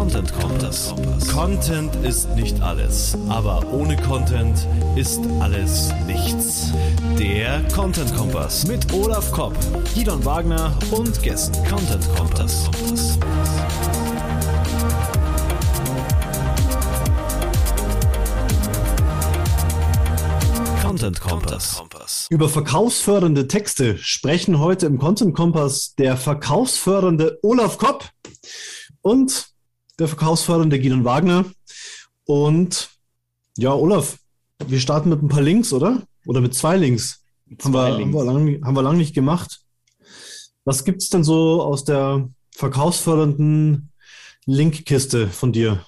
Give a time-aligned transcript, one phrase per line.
[0.00, 0.94] Content Kompass.
[1.30, 6.72] Content ist nicht alles, aber ohne Content ist alles nichts.
[7.18, 9.54] Der Content Kompass mit Olaf Kopp,
[9.94, 11.62] Gidon Wagner und Gästen.
[11.68, 12.70] Content Kompass.
[20.82, 22.26] Content Kompass.
[22.30, 28.08] Über verkaufsfördernde Texte sprechen heute im Content Kompass der verkaufsfördernde Olaf Kopp
[29.02, 29.49] und
[30.00, 31.44] der verkaufsfördernde Gidon Wagner.
[32.24, 32.90] Und
[33.56, 34.18] ja, Olaf,
[34.66, 36.02] wir starten mit ein paar Links, oder?
[36.26, 37.22] Oder mit zwei Links.
[37.58, 38.18] Zwei haben, wir, Links.
[38.18, 39.60] Haben, wir lang, haben wir lang nicht gemacht.
[40.64, 43.90] Was gibt es denn so aus der verkaufsfördernden
[44.46, 45.84] Linkkiste von dir?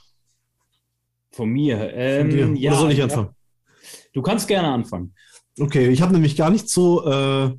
[1.31, 1.93] Von mir?
[1.95, 2.49] Ähm, von dir.
[2.49, 3.29] Oder ja, soll ich anfangen?
[3.29, 3.89] Ja.
[4.13, 5.15] Du kannst gerne anfangen.
[5.59, 7.55] Okay, ich habe nämlich gar nicht so, äh,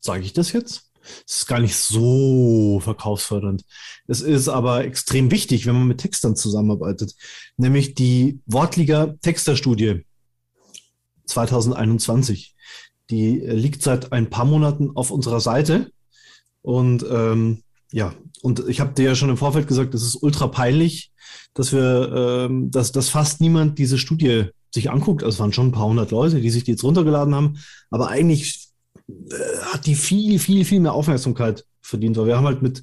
[0.00, 0.90] sage ich das jetzt?
[1.26, 3.64] Es ist gar nicht so verkaufsfördernd.
[4.06, 7.14] Es ist aber extrem wichtig, wenn man mit Textern zusammenarbeitet.
[7.56, 10.04] Nämlich die Wortliga Texterstudie
[11.26, 12.54] 2021.
[13.10, 15.90] Die liegt seit ein paar Monaten auf unserer Seite.
[16.62, 17.62] Und ähm,
[17.92, 21.12] ja, und ich habe dir ja schon im Vorfeld gesagt, es ist ultra peinlich,
[21.54, 25.22] dass wir, ähm, dass, dass fast niemand diese Studie sich anguckt.
[25.22, 27.58] Also es waren schon ein paar hundert Leute, die sich die jetzt runtergeladen haben.
[27.90, 28.65] Aber eigentlich äh,
[29.72, 32.82] hat die viel, viel, viel mehr Aufmerksamkeit verdient, weil wir haben halt mit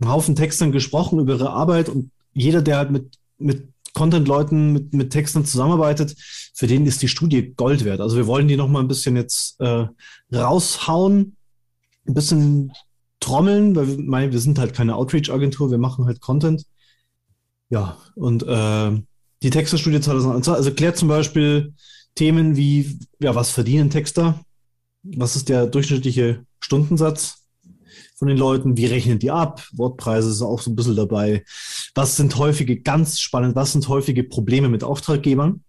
[0.00, 4.92] einem Haufen Textern gesprochen über ihre Arbeit und jeder, der halt mit, mit Content-Leuten, mit,
[4.92, 6.14] mit Textern zusammenarbeitet,
[6.54, 8.00] für den ist die Studie Gold wert.
[8.00, 9.86] Also wir wollen die noch mal ein bisschen jetzt äh,
[10.34, 11.36] raushauen,
[12.06, 12.72] ein bisschen
[13.20, 16.66] trommeln, weil wir, mein, wir sind halt keine Outreach-Agentur, wir machen halt Content.
[17.70, 19.02] Ja, und äh,
[19.42, 21.74] die Texterstudie 2021, also klärt zum Beispiel
[22.14, 24.40] Themen wie, ja, was verdienen Texter?
[25.14, 27.46] Was ist der durchschnittliche Stundensatz
[28.16, 28.76] von den Leuten?
[28.76, 29.66] Wie rechnen die ab?
[29.72, 31.44] Wortpreise ist auch so ein bisschen dabei.
[31.94, 35.62] Was sind häufige, ganz spannend, was sind häufige Probleme mit Auftraggebern?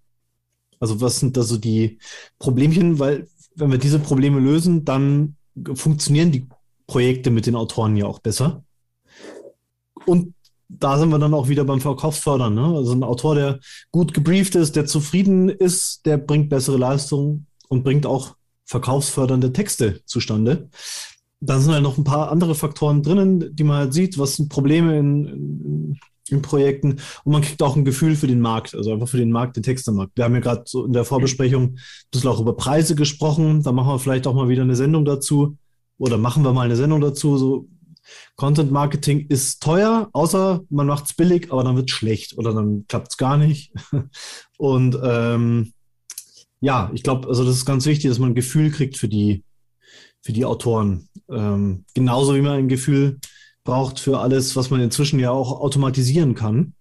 [0.79, 1.99] Also was sind da so die
[2.39, 2.99] Problemchen?
[2.99, 5.35] Weil wenn wir diese Probleme lösen, dann
[5.73, 6.47] funktionieren die
[6.85, 8.63] Projekte mit den Autoren ja auch besser.
[10.05, 10.33] Und
[10.69, 12.53] da sind wir dann auch wieder beim Verkaufsfördern.
[12.53, 12.63] Ne?
[12.63, 13.59] Also ein Autor, der
[13.91, 18.36] gut gebrieft ist, der zufrieden ist, der bringt bessere Leistungen und bringt auch
[18.67, 20.69] verkaufsfördernde Texte zustande.
[21.39, 24.49] Dann sind halt noch ein paar andere Faktoren drinnen, die man halt sieht, was sind
[24.49, 28.91] Probleme in, in, in Projekten und man kriegt auch ein Gefühl für den Markt, also
[28.91, 30.13] einfach für den Markt, den Textermarkt.
[30.15, 31.79] Wir haben ja gerade so in der Vorbesprechung ein
[32.11, 35.57] bisschen auch über Preise gesprochen, da machen wir vielleicht auch mal wieder eine Sendung dazu
[35.97, 37.67] oder machen wir mal eine Sendung dazu, so
[38.35, 42.53] Content Marketing ist teuer, außer man macht es billig, aber dann wird es schlecht oder
[42.53, 43.73] dann klappt es gar nicht.
[44.57, 45.73] Und ähm,
[46.59, 49.43] ja, ich glaube, also das ist ganz wichtig, dass man ein Gefühl kriegt für die,
[50.21, 51.09] für die Autoren.
[51.29, 53.19] Ähm, genauso wie man ein Gefühl
[53.63, 56.73] braucht für alles, was man inzwischen ja auch automatisieren kann.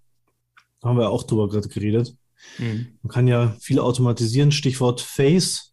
[0.81, 2.17] Da haben wir auch drüber gerade geredet.
[2.59, 2.99] Mhm.
[3.03, 5.73] Man kann ja viel automatisieren, Stichwort Face.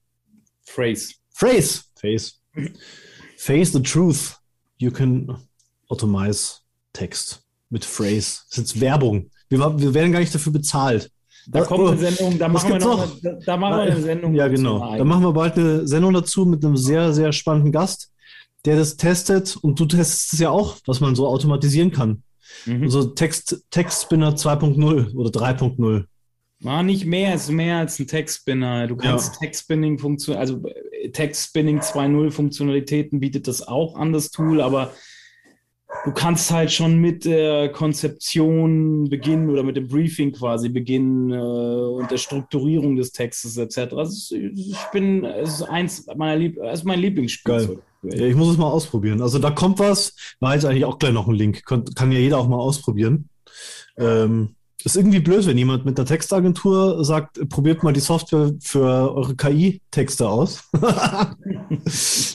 [0.66, 1.14] Phrase.
[1.32, 1.84] Phrase.
[1.96, 2.42] Face.
[3.38, 4.38] Face the truth.
[4.78, 5.38] You can
[5.88, 6.62] automize
[6.94, 8.42] Text mit Phrase.
[8.50, 9.30] Das ist jetzt Werbung.
[9.50, 11.12] Wir, wir werden gar nicht dafür bezahlt.
[11.48, 13.40] Da kommt eine Sendung, da machen, wir noch, noch?
[13.46, 14.34] da machen wir eine Sendung.
[14.34, 14.96] Ja, genau.
[14.98, 18.12] Da machen wir bald eine Sendung dazu mit einem sehr, sehr spannenden Gast,
[18.66, 19.58] der das testet.
[19.58, 22.24] Und du testest es ja auch, was man so automatisieren kann.
[22.66, 22.84] Mhm.
[22.84, 26.06] Also Text, Textspinner 2.0 oder 3.0.
[26.62, 28.88] War nicht mehr, ist mehr als ein Textspinner.
[28.88, 29.40] Du kannst ja.
[29.40, 30.64] Textspinning funktionieren, also
[31.12, 34.94] Textspinning 2.0 Funktionalitäten bietet das auch an, das Tool, aber
[36.06, 41.36] du kannst halt schon mit der Konzeption beginnen oder mit dem Briefing quasi beginnen äh,
[41.38, 43.94] und der Strukturierung des Textes etc.
[43.96, 47.80] Also ich bin, es ist eins meiner Lieb ist mein Lieblingsspiel.
[48.04, 49.22] Ja, ich muss es mal ausprobieren.
[49.22, 51.66] Also da kommt was, war jetzt eigentlich auch gleich noch ein Link.
[51.66, 53.30] Kann, kann ja jeder auch mal ausprobieren.
[53.98, 59.16] Ähm, ist irgendwie blöd, wenn jemand mit der Textagentur sagt, probiert mal die Software für
[59.16, 60.70] eure KI-Texte aus.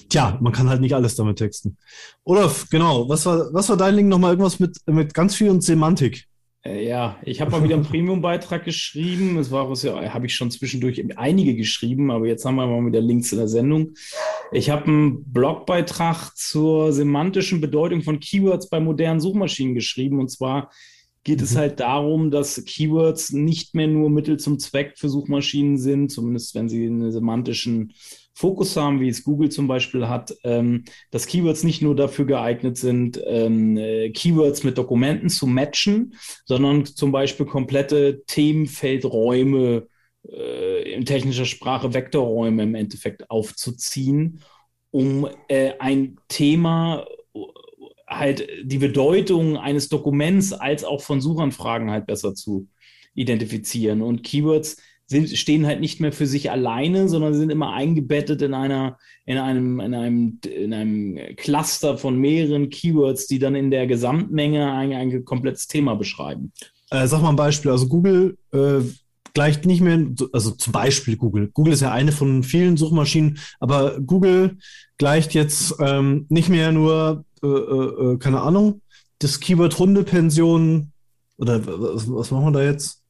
[0.09, 1.77] Tja, man kann halt nicht alles damit texten.
[2.25, 4.33] Olaf, genau, was war, was war dein Link nochmal?
[4.33, 6.27] Irgendwas mit, mit ganz viel und Semantik.
[6.65, 9.39] Äh, ja, ich habe mal wieder einen Premium-Beitrag geschrieben.
[9.39, 13.01] Es war ja, habe ich schon zwischendurch einige geschrieben, aber jetzt haben wir mal wieder
[13.01, 13.95] Links in der Sendung.
[14.53, 20.71] Ich habe einen Blogbeitrag zur semantischen Bedeutung von Keywords bei modernen Suchmaschinen geschrieben und zwar
[21.25, 21.45] geht mhm.
[21.45, 26.55] es halt darum, dass Keywords nicht mehr nur Mittel zum Zweck für Suchmaschinen sind, zumindest
[26.55, 27.93] wenn sie einen semantischen
[28.39, 32.77] Fokus haben, wie es Google zum Beispiel hat, ähm, dass Keywords nicht nur dafür geeignet
[32.77, 36.15] sind, ähm, äh, Keywords mit Dokumenten zu matchen,
[36.45, 39.89] sondern zum Beispiel komplette Themenfeldräume
[40.31, 44.41] äh, in technischer Sprache Vektorräume im Endeffekt aufzuziehen,
[44.93, 47.07] um äh, ein Thema
[48.07, 52.69] halt die Bedeutung eines Dokuments als auch von Suchanfragen halt besser zu
[53.15, 54.01] identifizieren.
[54.01, 54.77] Und Keywords
[55.09, 59.39] sind, stehen halt nicht mehr für sich alleine, sondern sind immer eingebettet in einer, in
[59.39, 64.93] einem, in einem, in einem Cluster von mehreren Keywords, die dann in der Gesamtmenge ein,
[64.93, 66.53] ein komplettes Thema beschreiben.
[66.91, 67.71] Äh, sag mal ein Beispiel.
[67.71, 68.81] Also Google äh,
[69.33, 69.99] gleicht nicht mehr,
[70.33, 71.49] also zum Beispiel Google.
[71.55, 74.59] Google ist ja eine von vielen Suchmaschinen, aber Google
[74.99, 78.83] gleicht jetzt ähm, nicht mehr nur, äh, äh, äh keine Ahnung,
[79.21, 80.93] das Keyword Hundepension
[81.39, 83.03] oder was, was machen wir da jetzt?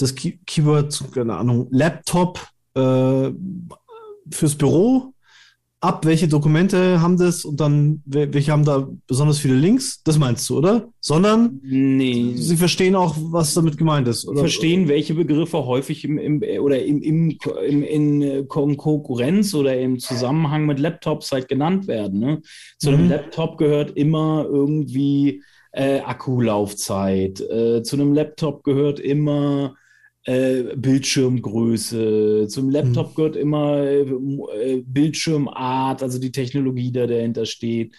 [0.00, 2.40] Das Key Keyword, keine Ahnung, Laptop
[2.74, 3.30] äh,
[4.30, 5.12] fürs Büro
[5.80, 10.02] ab, welche Dokumente haben das und dann, welche haben da besonders viele Links?
[10.04, 10.88] Das meinst du, oder?
[11.00, 12.34] Sondern nee.
[12.36, 14.28] sie verstehen auch, was damit gemeint ist.
[14.28, 14.40] Oder?
[14.40, 20.66] Verstehen, welche Begriffe häufig im, im oder im, im, im, in Konkurrenz oder im Zusammenhang
[20.66, 22.20] mit Laptops halt genannt werden.
[22.20, 22.42] Ne?
[22.78, 23.10] Zu einem mhm.
[23.10, 25.42] Laptop gehört immer irgendwie
[25.72, 27.40] äh, Akkulaufzeit.
[27.40, 29.76] Äh, zu einem Laptop gehört immer
[30.24, 32.46] äh, Bildschirmgröße.
[32.48, 33.14] Zum Laptop mhm.
[33.14, 37.94] gehört immer äh, Bildschirmart, also die Technologie, die dahinter steht.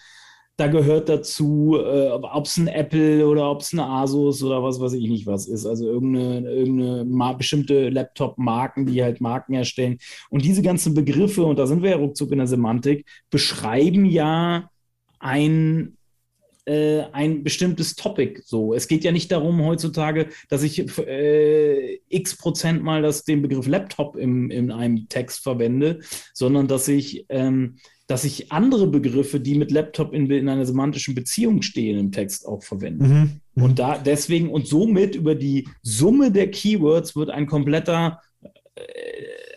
[0.56, 4.78] Da gehört dazu, äh, ob es ein Apple oder ob es ein Asus oder was
[4.78, 5.66] weiß ich nicht was ist.
[5.66, 9.98] Also irgendeine, irgendeine bestimmte Laptop-Marken, die halt Marken erstellen.
[10.30, 14.68] Und diese ganzen Begriffe, und da sind wir ja ruckzuck in der Semantik, beschreiben ja
[15.18, 15.96] ein
[16.64, 18.42] äh, ein bestimmtes Topic.
[18.44, 23.42] So, es geht ja nicht darum heutzutage, dass ich äh, x Prozent mal das, den
[23.42, 26.00] Begriff Laptop im, in einem Text verwende,
[26.34, 27.76] sondern dass ich ähm,
[28.06, 32.46] dass ich andere Begriffe, die mit Laptop in, in einer semantischen Beziehung stehen, im Text
[32.46, 33.06] auch verwende.
[33.06, 33.40] Mhm.
[33.54, 33.62] Mhm.
[33.62, 38.20] Und da deswegen und somit über die Summe der Keywords wird ein kompletter
[38.74, 38.82] äh,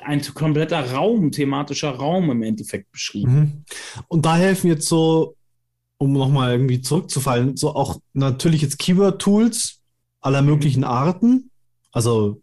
[0.03, 3.33] ein kompletter Raum, thematischer Raum im Endeffekt beschrieben.
[3.33, 3.63] Mhm.
[4.07, 5.35] Und da helfen jetzt so
[5.97, 9.81] um nochmal irgendwie zurückzufallen, so auch natürlich jetzt Keyword-Tools
[10.21, 11.51] aller möglichen Arten.
[11.91, 12.41] Also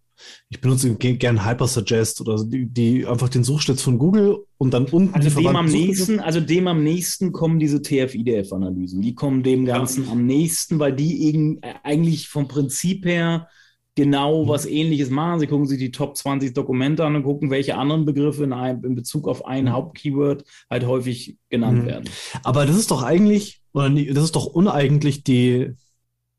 [0.49, 5.14] ich benutze gerne Hypersuggest oder die, die einfach den Suchschlitz von Google und dann unten
[5.14, 9.02] also dem am nächsten, also dem am nächsten kommen diese TF-IDF-Analysen.
[9.02, 10.12] Die kommen dem Ganzen ja.
[10.12, 13.49] am nächsten, weil die eben eigentlich vom Prinzip her
[13.94, 14.49] genau mhm.
[14.49, 15.41] was ähnliches machen.
[15.41, 18.85] Sie gucken sich die Top 20 Dokumente an und gucken, welche anderen Begriffe in, einem,
[18.85, 19.73] in Bezug auf ein mhm.
[19.73, 21.87] Hauptkeyword halt häufig genannt mhm.
[21.87, 22.11] werden.
[22.43, 25.75] Aber das ist doch eigentlich, oder das ist doch uneigentlich die,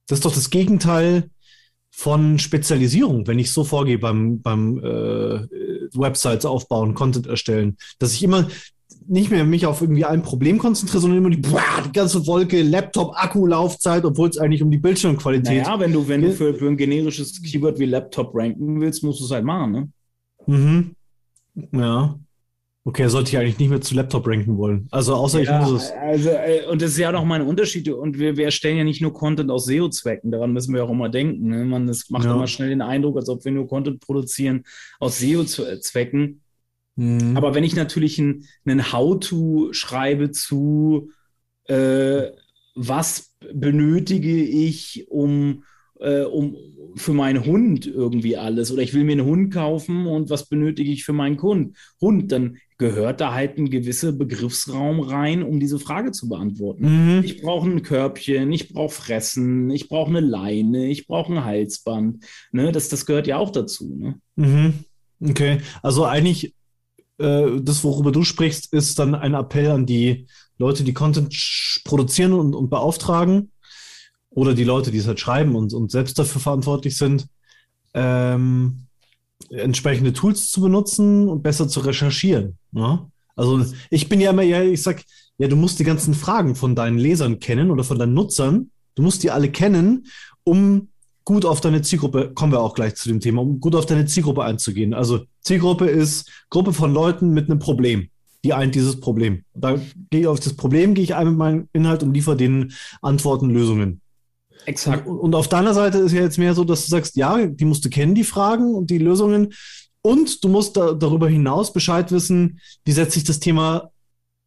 [0.07, 1.29] das ist doch das Gegenteil
[1.95, 5.47] von Spezialisierung, wenn ich so vorgehe beim, beim äh,
[5.93, 8.47] Websites aufbauen, Content erstellen, dass ich immer
[9.07, 12.61] nicht mehr mich auf irgendwie ein Problem konzentriere, sondern immer die, boah, die ganze Wolke,
[12.61, 15.67] Laptop, Akku, Laufzeit, obwohl es eigentlich um die Bildschirmqualität geht.
[15.67, 19.19] Ja, wenn du, wenn du für, für ein generisches Keyword wie Laptop ranken willst, musst
[19.19, 19.89] du es halt machen, ne?
[20.45, 20.95] Mhm.
[21.71, 22.19] Ja.
[22.85, 24.87] Okay, sollte ich eigentlich nicht mehr zu Laptop ranken wollen.
[24.91, 25.91] Also außer ja, ich muss es.
[25.91, 27.95] Also, äh, und das ist ja noch meine Unterschiede.
[27.95, 30.31] Und wir, wir erstellen ja nicht nur Content aus SEO-Zwecken.
[30.31, 31.47] Daran müssen wir auch immer denken.
[31.47, 31.63] Ne?
[31.63, 32.33] Man, das macht ja.
[32.35, 34.63] immer schnell den Eindruck, als ob wir nur Content produzieren
[34.99, 36.41] aus SEO-Zwecken.
[36.95, 37.35] Mhm.
[37.35, 41.09] Aber wenn ich natürlich einen How-To schreibe zu,
[41.65, 42.27] äh,
[42.75, 45.63] was benötige ich, um,
[45.99, 46.55] äh, um
[46.95, 50.91] für meinen Hund irgendwie alles, oder ich will mir einen Hund kaufen und was benötige
[50.91, 55.79] ich für meinen Hund, Hund, dann gehört da halt ein gewisser Begriffsraum rein, um diese
[55.79, 57.17] Frage zu beantworten.
[57.17, 57.23] Mhm.
[57.23, 62.25] Ich brauche ein Körbchen, ich brauche Fressen, ich brauche eine Leine, ich brauche ein Halsband.
[62.51, 62.71] Ne?
[62.71, 63.95] Das, das gehört ja auch dazu.
[63.95, 64.19] Ne?
[64.35, 64.73] Mhm.
[65.21, 66.53] Okay, also eigentlich
[67.17, 70.27] äh, das, worüber du sprichst, ist dann ein Appell an die
[70.57, 71.33] Leute, die Content
[71.83, 73.51] produzieren und, und beauftragen
[74.29, 77.27] oder die Leute, die es halt schreiben und, und selbst dafür verantwortlich sind,
[77.93, 78.87] ähm,
[79.49, 82.57] entsprechende Tools zu benutzen und besser zu recherchieren.
[82.71, 83.05] Ne?
[83.35, 85.03] Also ich bin ja immer, ja, ich sag,
[85.37, 88.71] ja, du musst die ganzen Fragen von deinen Lesern kennen oder von deinen Nutzern.
[88.95, 90.05] Du musst die alle kennen,
[90.43, 90.89] um
[91.25, 94.05] gut auf deine Zielgruppe, kommen wir auch gleich zu dem Thema, um gut auf deine
[94.05, 94.93] Zielgruppe einzugehen.
[94.93, 98.09] Also Zielgruppe ist Gruppe von Leuten mit einem Problem.
[98.43, 99.45] Die eint dieses Problem.
[99.53, 102.73] Da gehe ich auf das Problem, gehe ich ein mit meinem Inhalt und liefere denen
[103.01, 104.01] Antworten, Lösungen.
[104.65, 105.07] Exakt.
[105.07, 107.65] Und, und auf deiner Seite ist ja jetzt mehr so, dass du sagst, ja, die
[107.65, 109.53] musst du kennen, die Fragen und die Lösungen.
[110.01, 113.91] Und du musst da, darüber hinaus Bescheid wissen, wie setzt sich das Thema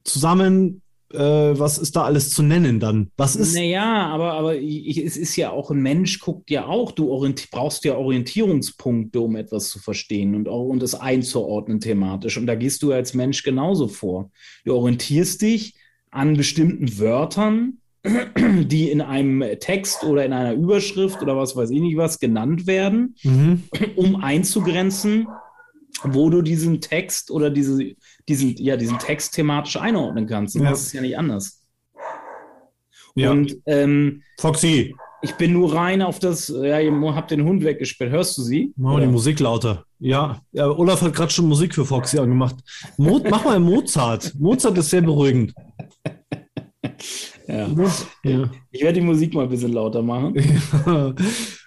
[0.04, 3.10] zusammen, äh, was ist da alles zu nennen dann?
[3.16, 3.54] Was ist?
[3.54, 7.08] Naja, aber, aber ich, es ist ja auch ein Mensch, guckt ja auch, du
[7.50, 12.36] brauchst ja Orientierungspunkte, um etwas zu verstehen und auch um das einzuordnen thematisch.
[12.36, 14.30] Und da gehst du als Mensch genauso vor.
[14.64, 15.75] Du orientierst dich
[16.10, 17.78] an bestimmten Wörtern,
[18.36, 22.66] die in einem Text oder in einer Überschrift oder was weiß ich nicht was genannt
[22.66, 23.64] werden, mhm.
[23.96, 25.28] um einzugrenzen,
[26.02, 27.94] wo du diesen Text oder diese,
[28.28, 30.56] diesen, ja, diesen Text thematisch einordnen kannst.
[30.56, 30.71] Und ja.
[30.71, 31.62] das ist ja nicht anders.
[33.14, 33.30] Ja.
[33.30, 38.12] Und ähm, Foxy, ich bin nur rein auf das, ja, ihr habt den Hund weggesperrt.
[38.12, 38.73] Hörst du sie?
[38.76, 39.06] mach mal die?
[39.06, 39.85] Musik lauter.
[39.99, 42.56] Ja, ja Olaf hat gerade schon Musik für Foxy angemacht.
[42.97, 44.35] Mo mach mal Mozart.
[44.38, 45.54] Mozart ist sehr beruhigend.
[47.49, 47.68] Ja.
[48.25, 48.50] Ja.
[48.71, 50.35] Ich werde die Musik mal ein bisschen lauter machen.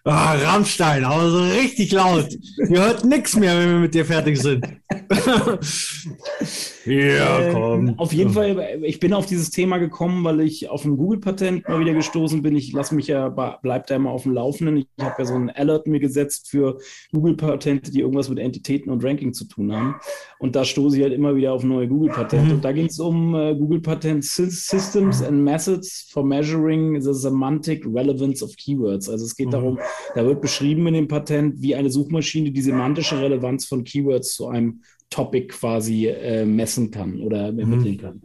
[0.10, 2.30] ah, Rammstein, aber so richtig laut.
[2.70, 4.66] Ihr hört nichts mehr, wenn wir mit dir fertig sind.
[6.86, 10.98] ja, Ähm, Auf jeden Fall, ich bin auf dieses Thema gekommen, weil ich auf ein
[10.98, 12.56] Google-Patent mal wieder gestoßen bin.
[12.56, 14.78] Ich lasse mich ja, bleib da immer auf dem Laufenden.
[14.78, 16.80] Ich habe ja so einen Alert mir gesetzt für
[17.12, 19.96] Google-Patente, die irgendwas mit Entitäten und Ranking zu tun haben.
[20.40, 22.46] Und da stoße ich halt immer wieder auf neue Google-Patente.
[22.46, 22.52] Mhm.
[22.54, 28.44] Und da ging es um äh, Google-Patent Systems and Methods for Measuring the Semantic Relevance
[28.44, 29.10] of Keywords.
[29.10, 29.52] Also es geht Mhm.
[29.52, 29.80] darum,
[30.16, 34.48] da wird beschrieben in dem Patent, wie eine Suchmaschine die semantische Relevanz von Keywords zu
[34.48, 38.22] einem Topic quasi äh, messen kann oder ermitteln kann.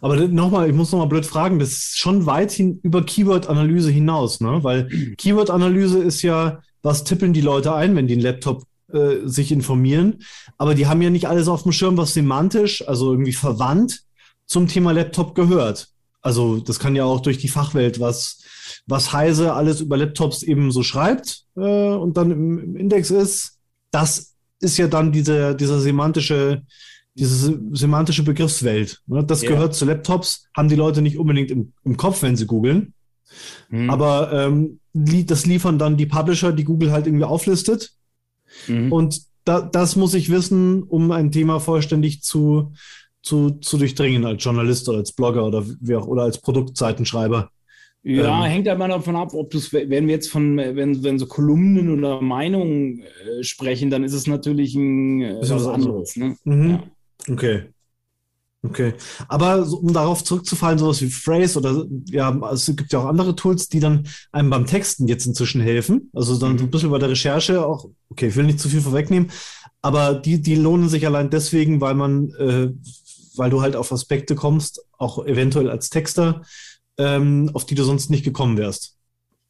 [0.00, 4.40] Aber nochmal, ich muss nochmal blöd fragen, das ist schon weit hin über Keyword-Analyse hinaus,
[4.40, 4.60] ne?
[4.62, 9.52] Weil Keyword-Analyse ist ja, was tippeln die Leute ein, wenn die einen Laptop äh, sich
[9.52, 10.22] informieren.
[10.62, 14.04] Aber die haben ja nicht alles auf dem Schirm, was semantisch, also irgendwie verwandt
[14.46, 15.88] zum Thema Laptop gehört.
[16.20, 18.38] Also das kann ja auch durch die Fachwelt, was,
[18.86, 23.58] was Heise alles über Laptops eben so schreibt äh, und dann im, im Index ist.
[23.90, 26.62] Das ist ja dann diese, dieser semantische,
[27.14, 29.02] diese semantische Begriffswelt.
[29.08, 29.24] Ne?
[29.24, 29.48] Das Ja.
[29.48, 32.94] gehört zu Laptops, haben die Leute nicht unbedingt im, im Kopf, wenn sie googeln.
[33.68, 33.90] Mhm.
[33.90, 37.90] Aber ähm, das liefern dann die Publisher, die Google halt irgendwie auflistet.
[38.68, 38.92] Mhm.
[38.92, 42.72] Und da, das muss ich wissen, um ein Thema vollständig zu,
[43.22, 47.50] zu, zu durchdringen als Journalist oder als Blogger oder wie auch oder als Produktseitenschreiber.
[48.04, 51.18] Ja, Ähm, hängt aber davon ab, ob du es, wenn wir jetzt von, wenn, wenn
[51.18, 56.16] so Kolumnen oder Meinungen äh, sprechen, dann ist es natürlich ein äh, was was anderes.
[56.16, 56.36] Ne?
[56.44, 56.70] Mhm.
[56.70, 56.82] Ja.
[57.30, 57.62] Okay.
[58.64, 58.94] Okay.
[59.26, 63.34] Aber so, um darauf zurückzufallen, sowas wie Phrase oder ja, es gibt ja auch andere
[63.34, 66.10] Tools, die dann einem beim Texten jetzt inzwischen helfen.
[66.12, 66.70] Also dann so ein Mhm.
[66.70, 69.32] bisschen bei der Recherche auch, okay, ich will nicht zu viel vorwegnehmen,
[69.80, 72.70] aber die, die lohnen sich allein deswegen, weil man, äh,
[73.36, 76.42] weil du halt auf Aspekte kommst, auch eventuell als Texter,
[76.98, 78.96] ähm, auf die du sonst nicht gekommen wärst.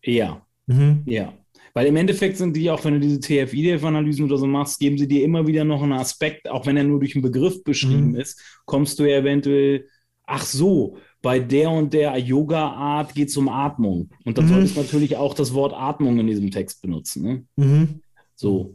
[0.03, 1.03] ja, Mhm.
[1.07, 1.33] ja.
[1.75, 5.09] Weil im Endeffekt sind die, auch wenn du diese TF-IDF-Analysen oder so machst, geben sie
[5.09, 8.17] dir immer wieder noch einen Aspekt, auch wenn er nur durch einen Begriff beschrieben Mhm.
[8.17, 9.87] ist, kommst du ja eventuell,
[10.27, 14.11] ach so, bei der und der Yoga-Art geht es um Atmung.
[14.25, 14.51] Und dann Mhm.
[14.51, 17.23] solltest du natürlich auch das Wort Atmung in diesem Text benutzen.
[17.23, 17.45] Ne?
[17.57, 18.01] Mhm.
[18.35, 18.75] So.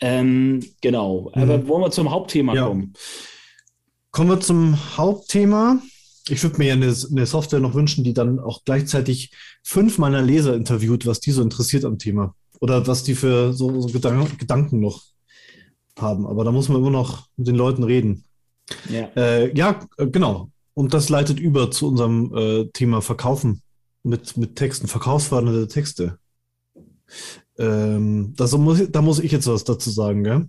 [0.00, 1.30] Ähm, genau.
[1.34, 1.68] Aber Mhm.
[1.68, 2.66] wollen wir zum Hauptthema Ja.
[2.66, 2.92] kommen?
[4.10, 5.80] Kommen wir zum Hauptthema.
[6.28, 10.22] Ich würde mir ja eine, eine Software noch wünschen, die dann auch gleichzeitig fünf meiner
[10.22, 12.34] Leser interviewt, was die so interessiert am Thema.
[12.60, 15.02] Oder was die für so, so Gedan Gedanken noch
[15.98, 16.26] haben.
[16.26, 18.24] Aber da muss man immer noch mit den Leuten reden.
[18.88, 19.08] Ja.
[19.16, 20.50] Äh, ja, äh, genau.
[20.74, 23.62] Und das leitet über zu unserem äh, Thema Verkaufen
[24.02, 26.18] mit, mit Texten, verkaufsfördernde Texte.
[27.58, 30.48] Ähm, das muss, da muss ich jetzt was dazu sagen, gell?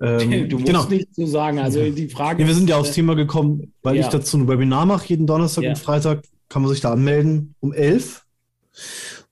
[0.00, 0.86] Ähm, Du musst genau.
[0.88, 1.58] nichts zu sagen.
[1.58, 4.02] Also die Frage Ja, wir sind ja ist, aufs Thema gekommen, weil ja.
[4.02, 5.70] ich dazu ein Webinar mache, jeden Donnerstag Ja.
[5.70, 8.24] und Freitag kann man sich da anmelden um 11.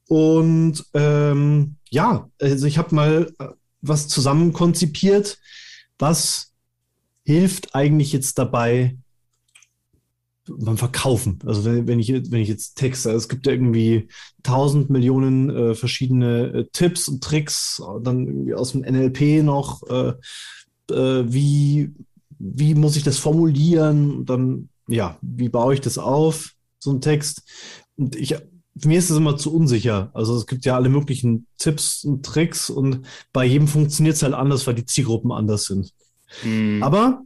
[0.08, 3.48] Und ähm, ja, also ich habe mal äh,
[3.82, 5.38] was zusammen konzipiert,
[5.98, 6.52] was
[7.24, 8.96] hilft eigentlich jetzt dabei
[10.48, 11.38] beim Verkaufen.
[11.44, 14.08] Also wenn, wenn, ich, wenn ich jetzt Texte, es gibt ja irgendwie
[14.42, 20.08] tausend Millionen äh, verschiedene äh, Tipps und Tricks, dann irgendwie aus dem NLP noch, äh,
[20.08, 20.14] äh,
[20.94, 21.92] wie,
[22.38, 24.24] wie muss ich das formulieren?
[24.24, 27.42] Dann, ja, wie baue ich das auf, so ein Text?
[27.96, 28.34] Und ich,
[28.80, 30.10] für mir ist das immer zu unsicher.
[30.14, 33.02] Also es gibt ja alle möglichen Tipps und Tricks und
[33.32, 35.92] bei jedem funktioniert es halt anders, weil die Zielgruppen anders sind.
[36.42, 36.82] Hm.
[36.82, 37.22] Aber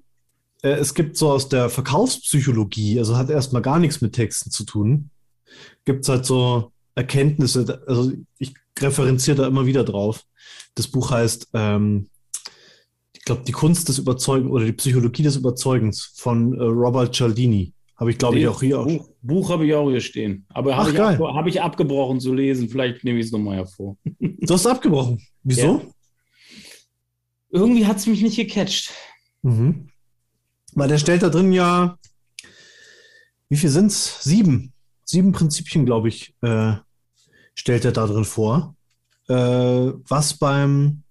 [0.63, 4.65] äh, es gibt so aus der Verkaufspsychologie, also hat erstmal gar nichts mit Texten zu
[4.65, 5.11] tun,
[5.85, 10.25] gibt es halt so Erkenntnisse, also ich referenziere da immer wieder drauf.
[10.75, 12.09] Das Buch heißt, ähm,
[13.23, 17.73] ich glaube, die Kunst des Überzeugens oder die Psychologie des Überzeugens von äh, Robert Cialdini.
[17.95, 18.79] Habe ich, glaube ich, auch hier.
[18.79, 20.45] Buch, Buch habe ich auch hier stehen.
[20.49, 22.69] Aber habe ich, ab, hab ich abgebrochen zu lesen.
[22.69, 23.97] Vielleicht nehme ich es nochmal hervor.
[24.19, 25.25] Du hast abgebrochen.
[25.45, 25.95] Wieso?
[27.51, 28.93] Irgendwie hat es mich nicht gecatcht.
[29.43, 29.87] Mhm.
[30.75, 31.97] Weil der stellt da drin ja,
[33.51, 34.25] wie viel sind's?
[34.25, 34.73] Sieben.
[35.05, 36.75] Sieben Prinzipien, glaube ich, äh,
[37.55, 38.75] stellt er da drin vor.
[39.29, 41.05] Äh, was beim,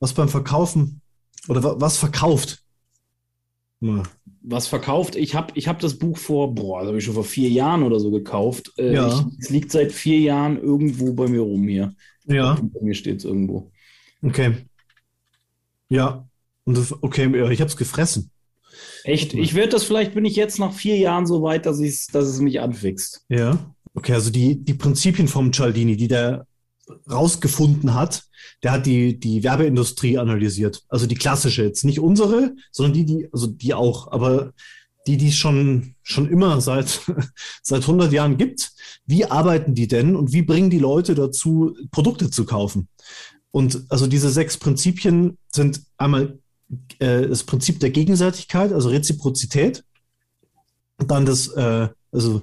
[0.00, 1.00] was beim Verkaufen
[1.48, 2.62] oder wa was verkauft.
[3.80, 4.02] Ja.
[4.42, 5.16] Was verkauft?
[5.16, 7.82] Ich habe ich hab das Buch vor, boah, das habe ich schon vor vier Jahren
[7.82, 8.72] oder so gekauft.
[8.78, 9.08] Äh, Ja.
[9.08, 11.94] ich, es liegt seit vier Jahren irgendwo bei mir rum hier.
[12.26, 13.70] ja, Bei mir steht es irgendwo.
[14.22, 14.54] okay.
[15.88, 16.26] Ja,
[16.64, 18.30] und das, okay, ich habe es gefressen.
[19.04, 19.34] Echt?
[19.34, 22.26] Ich werde das, vielleicht bin ich jetzt nach vier Jahren so weit, dass, ich's, dass
[22.26, 23.24] es mich anfixt.
[23.28, 23.72] Ja.
[23.94, 26.46] Okay, also die, die Prinzipien vom Cialdini, die der
[27.10, 28.24] rausgefunden hat,
[28.62, 30.82] der hat die, die Werbeindustrie analysiert.
[30.88, 34.52] Also die klassische jetzt, nicht unsere, sondern die, die, also die auch, aber
[35.06, 37.00] die, die es schon, schon immer seit,
[37.62, 38.72] seit 100 Jahren gibt.
[39.06, 42.88] Wie arbeiten die denn und wie bringen die Leute dazu, Produkte zu kaufen?
[43.50, 46.38] Und also diese sechs Prinzipien sind einmal
[46.98, 49.84] äh, das Prinzip der Gegenseitigkeit, also Reziprozität.
[50.98, 52.42] Dann das, äh, also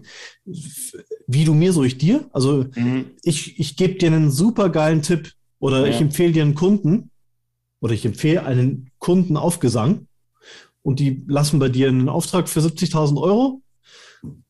[1.34, 2.26] wie du mir, so ich dir.
[2.32, 3.06] Also mhm.
[3.24, 5.88] ich, ich gebe dir einen super geilen Tipp oder ja.
[5.88, 7.10] ich empfehle dir einen Kunden
[7.82, 10.08] oder ich empfehle einen Kunden Aufgesang
[10.84, 13.63] und die lassen bei dir einen Auftrag für 70.000 Euro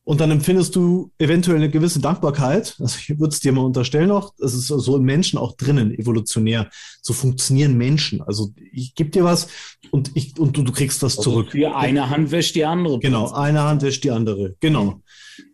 [0.04, 2.76] und dann empfindest du eventuell eine gewisse Dankbarkeit.
[2.78, 5.98] Also ich würde es dir mal unterstellen auch, das ist so im Menschen auch drinnen,
[5.98, 6.70] evolutionär.
[7.00, 8.20] So funktionieren Menschen.
[8.20, 9.48] Also ich gebe dir was
[9.90, 11.52] und, ich, und du, du kriegst was also zurück.
[11.52, 12.98] Für eine Hand wäscht die andere.
[12.98, 14.54] Genau, eine Hand wäscht die andere.
[14.60, 15.00] Genau.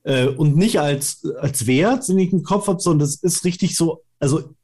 [0.03, 3.77] Äh, und nicht als, als Wert, den ich im Kopf habe, sondern das ist richtig
[3.77, 4.55] so, also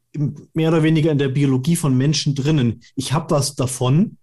[0.53, 2.83] mehr oder weniger in der Biologie von Menschen drinnen.
[2.97, 4.17] Ich habe was davon,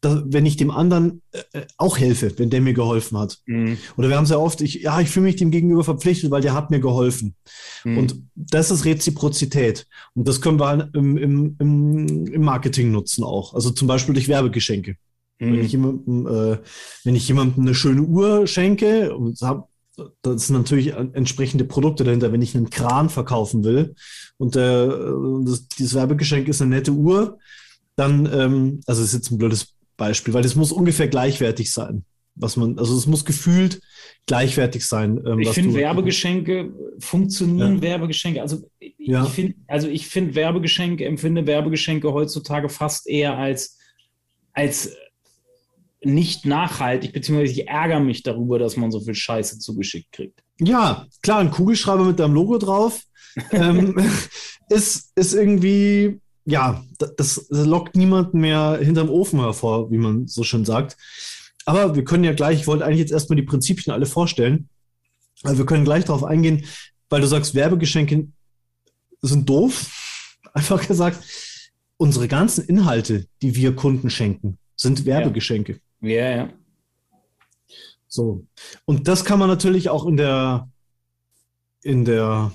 [0.00, 3.38] da, wenn ich dem anderen äh, äh, auch helfe, wenn der mir geholfen hat.
[3.46, 3.78] Mhm.
[3.96, 6.54] Oder wir haben sehr oft, ich, ja, ich fühle mich dem gegenüber verpflichtet, weil der
[6.54, 7.34] hat mir geholfen.
[7.84, 7.98] Mhm.
[7.98, 9.86] Und das ist Reziprozität.
[10.14, 13.54] Und das können wir halt im, im, im, im Marketing nutzen auch.
[13.54, 14.96] Also zum Beispiel durch Werbegeschenke.
[15.38, 15.52] Mhm.
[15.52, 16.58] Wenn, ich jemandem, äh,
[17.04, 19.68] wenn ich jemandem eine schöne Uhr schenke und hab,
[20.22, 23.94] das sind natürlich entsprechende Produkte dahinter, wenn ich einen Kran verkaufen will
[24.38, 24.88] und äh,
[25.44, 27.38] das, dieses Werbegeschenk ist eine nette Uhr,
[28.02, 32.04] dann, ähm, also ist jetzt ein blödes Beispiel, weil das muss ungefähr gleichwertig sein.
[32.34, 33.80] Was man, also es muss gefühlt
[34.26, 35.22] gleichwertig sein.
[35.26, 37.82] Ähm, ich finde Werbegeschenke funktionieren ja.
[37.82, 38.40] Werbegeschenke.
[38.40, 39.24] Also ich ja.
[39.24, 43.78] finde, also ich finde Werbegeschenke, empfinde Werbegeschenke heutzutage fast eher als,
[44.54, 44.96] als
[46.02, 50.42] nicht nachhaltig, beziehungsweise ich ärgere mich darüber, dass man so viel Scheiße zugeschickt kriegt.
[50.58, 53.02] Ja, klar, ein Kugelschreiber mit deinem Logo drauf
[53.50, 53.94] ähm,
[54.70, 60.42] ist, ist irgendwie ja, das, das lockt niemanden mehr hinterm Ofen hervor, wie man so
[60.42, 60.96] schön sagt.
[61.64, 64.68] Aber wir können ja gleich, ich wollte eigentlich jetzt erstmal die Prinzipien alle vorstellen.
[65.44, 66.64] Also wir können gleich darauf eingehen,
[67.08, 68.28] weil du sagst, Werbegeschenke
[69.20, 69.90] sind doof.
[70.54, 71.22] Einfach gesagt,
[71.96, 75.80] unsere ganzen Inhalte, die wir Kunden schenken, sind Werbegeschenke.
[76.00, 76.36] Ja, ja.
[76.36, 76.52] ja.
[78.08, 78.46] So.
[78.84, 80.68] Und das kann man natürlich auch in der,
[81.82, 82.52] in der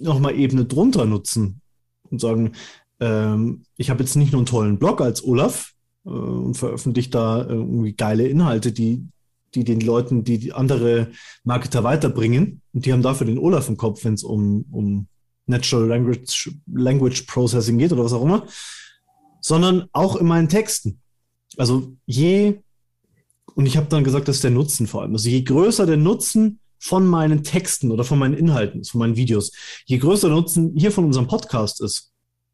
[0.00, 1.60] nochmal Ebene drunter nutzen
[2.10, 2.52] und sagen,
[3.00, 5.72] ähm, ich habe jetzt nicht nur einen tollen Blog als Olaf
[6.04, 9.06] äh, und veröffentliche da irgendwie geile Inhalte, die,
[9.54, 11.08] die den Leuten, die, die andere
[11.42, 12.60] Marketer weiterbringen.
[12.72, 15.08] Und die haben dafür den Olaf im Kopf, wenn es um, um
[15.46, 18.46] Natural Language, Language Processing geht oder was auch immer,
[19.40, 21.00] sondern auch in meinen Texten.
[21.56, 22.60] Also je,
[23.54, 25.12] und ich habe dann gesagt, das ist der Nutzen vor allem.
[25.12, 29.52] Also je größer der Nutzen von meinen Texten oder von meinen Inhalten, von meinen Videos,
[29.86, 32.09] je größer der Nutzen hier von unserem Podcast ist,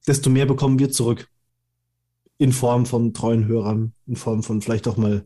[0.06, 1.28] desto mehr bekommen wir zurück.
[2.38, 5.24] In Form von treuen Hörern, in Form von vielleicht auch mal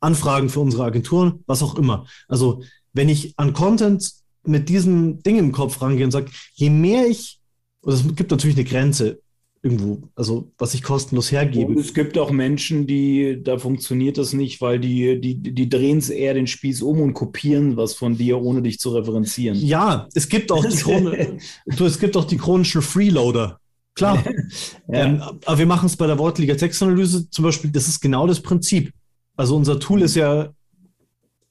[0.00, 2.06] Anfragen für unsere Agenturen, was auch immer.
[2.28, 2.62] Also,
[2.92, 4.12] wenn ich an Content
[4.44, 7.40] mit diesem Ding im Kopf rangehe und sage, je mehr ich,
[7.80, 9.20] und es gibt natürlich eine Grenze
[9.62, 11.66] irgendwo, also was ich kostenlos hergebe.
[11.66, 15.98] Und es gibt auch Menschen, die, da funktioniert das nicht, weil die, die, die drehen
[15.98, 19.58] es eher den Spieß um und kopieren was von dir, ohne dich zu referenzieren.
[19.60, 23.59] Ja, es gibt auch die, Chron du, es gibt auch die chronischen Freeloader.
[24.00, 24.24] Klar.
[24.88, 25.04] ja.
[25.04, 28.40] ähm, aber wir machen es bei der Wortliga Textanalyse zum Beispiel, das ist genau das
[28.40, 28.92] Prinzip.
[29.36, 30.48] Also unser Tool ist ja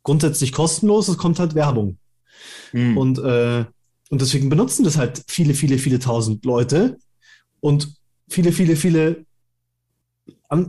[0.02, 1.98] grundsätzlich kostenlos, es kommt halt Werbung.
[2.74, 2.98] Mhm.
[2.98, 3.66] Und, äh,
[4.10, 6.98] und deswegen benutzen das halt viele, viele, viele tausend Leute.
[7.60, 7.94] Und
[8.28, 9.26] viele, viele, viele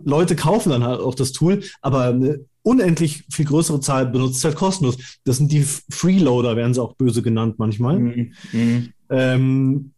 [0.05, 4.57] Leute kaufen dann halt auch das Tool, aber eine unendlich viel größere Zahl benutzt halt
[4.57, 4.99] kostenlos.
[5.25, 7.99] Das sind die Freeloader, werden sie auch böse genannt manchmal.
[7.99, 8.35] Mhm.
[8.53, 8.93] Mhm.
[9.09, 9.93] Ähm,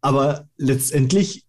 [0.00, 1.44] aber letztendlich,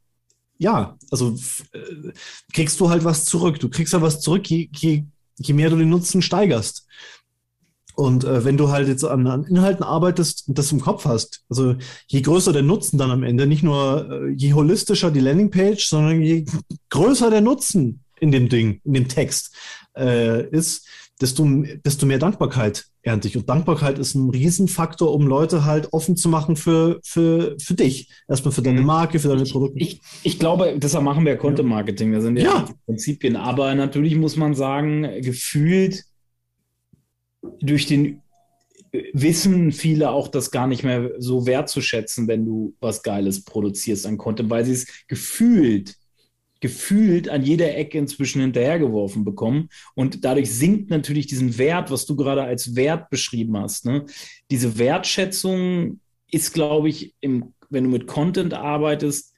[0.58, 1.36] ja, also
[1.74, 2.12] äh,
[2.54, 3.60] kriegst du halt was zurück.
[3.60, 5.04] Du kriegst halt was zurück, je, je,
[5.38, 6.88] je mehr du den Nutzen steigerst.
[7.96, 11.44] Und äh, wenn du halt jetzt an, an, Inhalten arbeitest und das im Kopf hast,
[11.50, 11.76] also
[12.08, 16.22] je größer der Nutzen dann am Ende, nicht nur äh, je holistischer die Landingpage, sondern
[16.22, 16.46] je
[16.90, 19.56] größer der Nutzen in dem Ding, in dem Text
[19.98, 20.88] äh, ist,
[21.22, 21.48] desto,
[21.86, 23.38] desto mehr Dankbarkeit ernte ich.
[23.38, 28.10] Und Dankbarkeit ist ein Riesenfaktor, um Leute halt offen zu machen für, für, für dich.
[28.28, 28.88] Erstmal für deine mhm.
[28.88, 29.80] Marke, für deine Produkte.
[29.80, 32.12] Ich, ich glaube, deshalb machen wir Content Marketing.
[32.12, 32.70] Da sind ja, ja.
[32.86, 33.36] Prinzipien.
[33.36, 36.04] Aber natürlich muss man sagen, gefühlt
[37.60, 38.22] durch den
[39.14, 44.18] wissen viele auch das gar nicht mehr so wertzuschätzen, wenn du was Geiles produzierst an
[44.18, 45.96] Content, weil sie es gefühlt
[46.62, 49.70] gefühlt an jeder Ecke inzwischen hinterhergeworfen bekommen.
[49.96, 53.86] Und dadurch sinkt natürlich diesen Wert, was du gerade als Wert beschrieben hast.
[53.86, 54.06] Ne?
[54.50, 59.34] Diese Wertschätzung ist, glaube ich, im, wenn du mit Content arbeitest,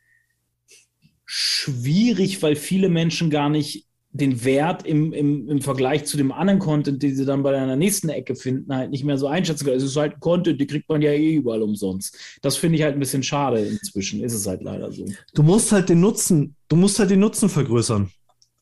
[1.25, 6.59] schwierig, weil viele Menschen gar nicht den Wert im, im, im Vergleich zu dem anderen
[6.59, 9.77] Content, den sie dann bei einer nächsten Ecke finden, halt nicht mehr so einschätzen können.
[9.77, 12.15] Es ist halt Content, die kriegt man ja eh überall umsonst.
[12.43, 15.05] Das finde ich halt ein bisschen schade inzwischen, ist es halt leider so.
[15.33, 18.11] Du musst halt den Nutzen, du musst halt den Nutzen vergrößern.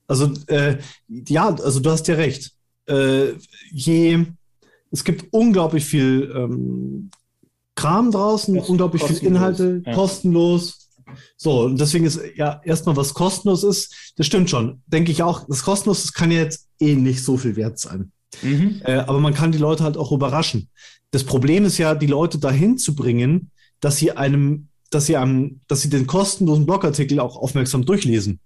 [0.07, 2.51] Also, äh, ja, also du hast ja recht.
[2.87, 3.33] Äh,
[3.71, 4.25] je,
[4.89, 7.11] es gibt unglaublich viel ähm,
[7.75, 9.93] Kram draußen, Kost, unglaublich viel Inhalte, ja.
[9.93, 10.80] kostenlos
[11.37, 14.81] so, und deswegen ist ja erstmal was kostenlos ist, das stimmt schon.
[14.87, 18.11] Denke ich auch, das kostenlos das kann ja jetzt eh nicht so viel wert sein.
[18.41, 18.81] Mhm.
[18.83, 20.69] Äh, aber man kann die Leute halt auch überraschen.
[21.11, 25.61] Das Problem ist ja, die Leute dahin zu bringen, dass sie einem, dass sie einem,
[25.67, 28.39] dass sie den kostenlosen Blogartikel auch aufmerksam durchlesen.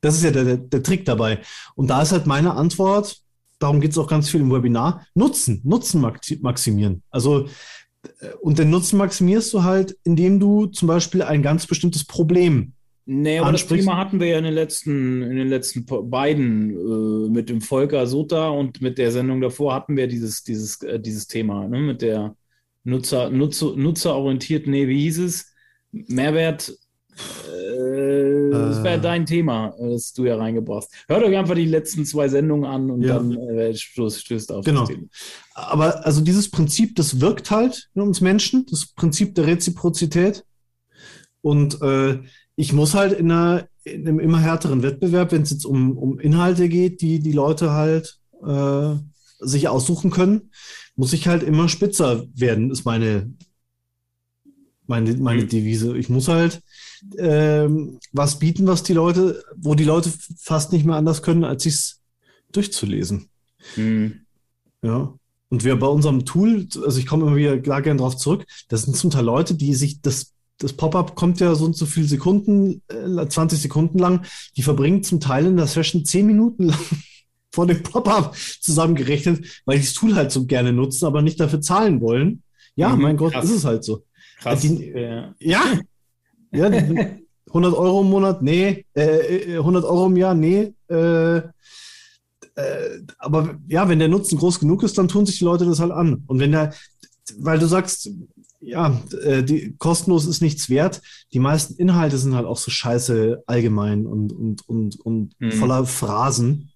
[0.00, 1.40] Das ist ja der, der, der Trick dabei.
[1.74, 3.22] Und da ist halt meine Antwort,
[3.58, 6.02] darum geht es auch ganz viel im Webinar, Nutzen, Nutzen
[6.42, 7.02] maximieren.
[7.10, 7.48] Also
[8.40, 12.74] und den Nutzen maximierst du halt, indem du zum Beispiel ein ganz bestimmtes Problem
[13.06, 17.28] Nee, aber das Thema hatten wir ja in den letzten, in den letzten beiden äh,
[17.28, 21.26] mit dem Volker Sutta und mit der Sendung davor hatten wir dieses, dieses, äh, dieses
[21.26, 22.34] Thema, ne, mit der
[22.82, 25.52] Nutzer, Nutzer, nutzerorientiert, nee, wie hieß es?
[25.92, 26.72] Mehrwert
[27.48, 31.08] äh, das wäre dein Thema, das du ja reingebracht hast.
[31.08, 33.14] Hört euch einfach die letzten zwei Sendungen an und ja.
[33.14, 34.80] dann äh, stößt, stößt auf genau.
[34.80, 35.06] das Thema.
[35.54, 40.44] Aber also dieses Prinzip, das wirkt halt in uns Menschen, das Prinzip der Reziprozität.
[41.40, 42.20] Und äh,
[42.56, 46.18] ich muss halt in, einer, in einem immer härteren Wettbewerb, wenn es jetzt um, um
[46.18, 48.94] Inhalte geht, die die Leute halt äh,
[49.40, 50.50] sich aussuchen können,
[50.96, 53.32] muss ich halt immer spitzer werden, ist meine,
[54.86, 55.48] meine, meine mhm.
[55.48, 55.96] Devise.
[55.96, 56.62] Ich muss halt
[57.18, 61.66] ähm, was bieten, was die Leute, wo die Leute fast nicht mehr anders können, als
[61.66, 62.00] es
[62.52, 63.28] durchzulesen.
[63.76, 64.20] Mhm.
[64.82, 65.14] Ja.
[65.48, 68.82] Und wir bei unserem Tool, also ich komme immer wieder klar gerne darauf zurück, das
[68.82, 72.06] sind zum Teil Leute, die sich das das Pop-up kommt ja so und so viele
[72.06, 74.24] Sekunden, äh, 20 Sekunden lang.
[74.56, 76.78] Die verbringen zum Teil in der Session 10 Minuten lang
[77.52, 81.60] vor dem Pop-up zusammengerechnet, weil die das Tool halt so gerne nutzen, aber nicht dafür
[81.60, 82.42] zahlen wollen.
[82.76, 83.44] Ja, mhm, mein Gott, krass.
[83.44, 84.04] ist es halt so.
[84.38, 84.60] Krass.
[84.60, 85.34] Die, ja.
[85.38, 85.62] ja,
[86.52, 88.84] ja, 100 Euro im Monat, nee.
[88.94, 90.72] Äh, 100 äh, Euro im Jahr, nee.
[90.88, 91.36] Äh,
[92.56, 95.80] äh, aber ja, wenn der Nutzen groß genug ist, dann tun sich die Leute das
[95.80, 96.24] halt an.
[96.26, 96.72] Und wenn der,
[97.38, 98.10] weil du sagst,
[98.60, 101.02] ja, äh, die, kostenlos ist nichts wert.
[101.32, 105.52] Die meisten Inhalte sind halt auch so scheiße allgemein und, und, und, und mhm.
[105.52, 106.70] voller Phrasen.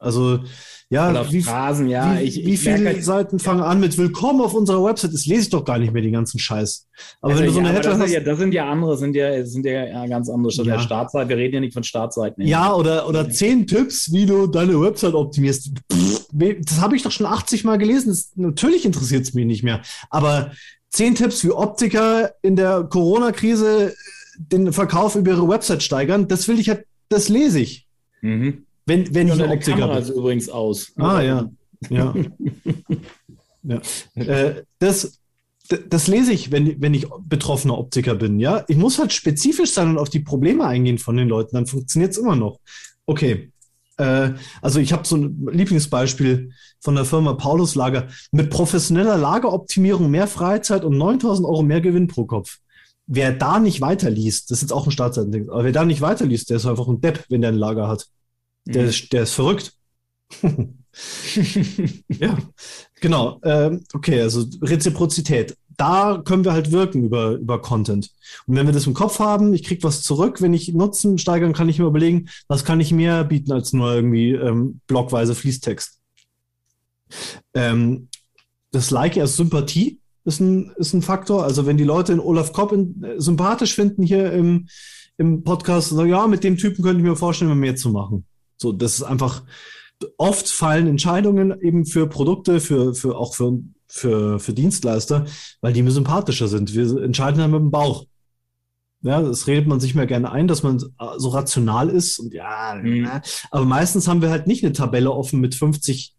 [0.00, 0.40] Also
[0.88, 2.18] ja, wie, Phrasen, ja.
[2.18, 5.12] Wie, ich, wie ich viele merke, Seiten fangen an mit Willkommen auf unserer Website?
[5.12, 6.88] Das lese ich doch gar nicht mehr, den ganzen Scheiß.
[7.20, 8.10] Aber also, wenn du so eine ja, Headline hast.
[8.10, 10.76] Ja, das sind ja andere, sind ja, sind ja ganz andere statt ja.
[10.76, 11.28] der Startseite.
[11.28, 12.44] Wir reden ja nicht von Startseiten.
[12.44, 15.70] Ja, oder, oder zehn Tipps, wie du deine Website optimierst.
[15.92, 18.08] Pff, das habe ich doch schon 80 Mal gelesen.
[18.08, 19.82] Das, natürlich interessiert es mich nicht mehr.
[20.08, 20.50] Aber
[20.88, 23.94] zehn Tipps, wie Optiker in der Corona-Krise
[24.38, 27.86] den Verkauf über ihre Website steigern, das will ich halt, das lese ich.
[28.22, 28.64] Mhm.
[28.90, 30.02] Wenn, wenn ja, ich eine Optiker Kamera bin.
[30.02, 30.92] ist übrigens aus.
[30.96, 31.48] Ah, ja.
[31.90, 32.12] Ja.
[33.62, 33.80] ja.
[34.16, 35.20] Äh, das,
[35.88, 38.40] das lese ich, wenn, wenn ich betroffener Optiker bin.
[38.40, 41.54] Ja, ich muss halt spezifisch sein und auf die Probleme eingehen von den Leuten.
[41.54, 42.58] Dann funktioniert es immer noch.
[43.06, 43.52] Okay.
[43.96, 46.50] Äh, also ich habe so ein Lieblingsbeispiel
[46.80, 48.08] von der Firma Paulus Lager.
[48.32, 52.58] Mit professioneller Lageroptimierung mehr Freizeit und 9000 Euro mehr Gewinn pro Kopf.
[53.06, 56.50] Wer da nicht weiterliest, das ist jetzt auch ein Startseitending, aber wer da nicht weiterliest,
[56.50, 58.08] der ist einfach ein Depp, wenn der ein Lager hat.
[58.74, 58.88] Der, mhm.
[58.88, 59.72] ist, der ist verrückt.
[62.08, 62.38] ja,
[63.00, 63.40] genau.
[63.44, 65.56] Ähm, okay, also Reziprozität.
[65.76, 68.10] Da können wir halt wirken über, über Content.
[68.46, 71.54] Und wenn wir das im Kopf haben, ich kriege was zurück, wenn ich Nutzen steigern,
[71.54, 75.98] kann ich mir überlegen, was kann ich mehr bieten als nur irgendwie ähm, blockweise Fließtext.
[77.54, 78.08] Ähm,
[78.72, 81.44] das Like als Sympathie ist ein, ist ein Faktor.
[81.44, 84.68] Also wenn die Leute in Olaf Kopp in, äh, sympathisch finden hier im,
[85.16, 88.26] im Podcast, so, ja, mit dem Typen könnte ich mir vorstellen, mehr zu machen
[88.60, 89.42] so, das ist einfach,
[90.16, 95.26] oft fallen Entscheidungen eben für Produkte, für, für auch für, für, für Dienstleister,
[95.60, 96.74] weil die mir sympathischer sind.
[96.74, 98.06] Wir entscheiden dann mit dem Bauch.
[99.02, 102.78] Ja, das redet man sich mehr gerne ein, dass man so rational ist und ja,
[102.82, 103.08] mhm.
[103.50, 106.14] aber meistens haben wir halt nicht eine Tabelle offen mit 50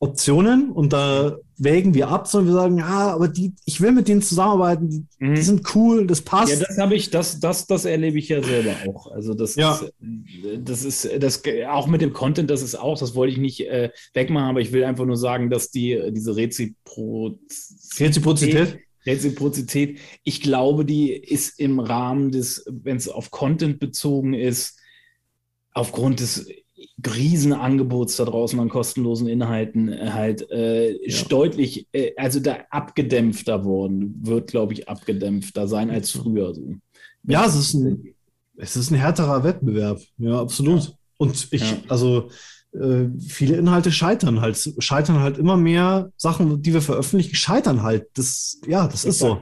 [0.00, 4.06] Optionen und da wägen wir ab, sondern wir sagen, ja, aber die, ich will mit
[4.06, 5.34] denen zusammenarbeiten, die, mhm.
[5.34, 6.52] die sind cool, das passt.
[6.52, 9.10] Ja, das habe ich, das, das, das erlebe ich ja selber auch.
[9.10, 9.74] Also das ja.
[9.74, 9.92] ist,
[10.60, 13.90] das ist, das auch mit dem Content, das ist auch, das wollte ich nicht äh,
[14.14, 17.40] wegmachen, aber ich will einfach nur sagen, dass die diese Reziprozität,
[17.98, 24.78] Reziprozität, Reziprozität, ich glaube, die ist im Rahmen des, wenn es auf Content bezogen ist,
[25.72, 26.46] aufgrund des
[27.04, 31.24] Riesenangebots da draußen an kostenlosen Inhalten äh, halt äh, ja.
[31.28, 36.54] deutlich, äh, also da abgedämpfter worden, wird, glaube ich, abgedämpfter sein als früher.
[36.54, 36.74] So.
[37.24, 38.14] Ja, es ist ein,
[38.56, 40.84] es ist ein härterer Wettbewerb, ja, absolut.
[40.84, 40.92] Ja.
[41.18, 41.78] Und ich, ja.
[41.88, 42.30] also
[42.72, 48.06] äh, viele Inhalte scheitern halt, scheitern halt immer mehr Sachen, die wir veröffentlichen, scheitern halt.
[48.14, 49.40] Das, ja, das ist so.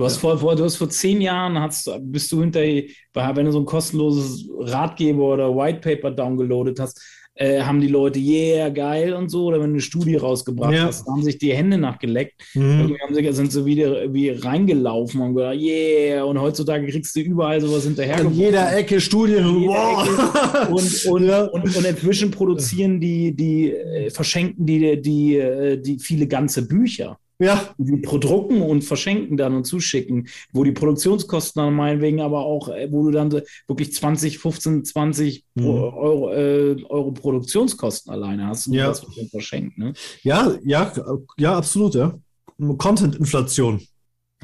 [0.00, 3.52] Du hast, vor, vor, du hast vor zehn Jahren, hast, bist du hinter, wenn du
[3.52, 7.02] so ein kostenloses Ratgeber oder White Paper downgeloadet hast,
[7.34, 10.84] äh, haben die Leute, yeah, geil und so, oder wenn du eine Studie rausgebracht ja.
[10.84, 12.40] hast, haben sich die Hände nachgeleckt.
[12.54, 12.96] Mhm.
[12.98, 17.60] Haben sie, sind so wieder wie reingelaufen und gesagt, yeah, und heutzutage kriegst du überall
[17.60, 18.22] sowas hinterher.
[18.22, 19.66] In jeder Ecke Studien.
[19.66, 20.08] Wow.
[20.08, 20.72] Ecke.
[20.72, 21.44] Und, und, ja.
[21.44, 27.18] und, und, inzwischen produzieren die, die äh, verschenken die, die, äh, die viele ganze Bücher.
[27.40, 27.74] Ja.
[27.78, 32.88] Die drucken und verschenken dann und zuschicken, wo die Produktionskosten dann meinetwegen aber auch, äh,
[32.92, 33.32] wo du dann
[33.66, 35.64] wirklich 20, 15, 20 mhm.
[35.66, 38.88] Euro, äh, Euro, Produktionskosten alleine hast und ja.
[38.88, 39.78] das verschenkt.
[39.78, 39.94] Ne?
[40.22, 40.92] Ja, ja,
[41.38, 42.18] ja, absolut, ja.
[42.58, 43.80] Content-Inflation.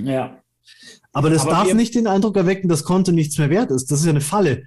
[0.00, 0.38] Ja.
[1.12, 3.90] Aber das aber darf nicht den Eindruck erwecken, dass Content nichts mehr wert ist.
[3.90, 4.64] Das ist ja eine Falle.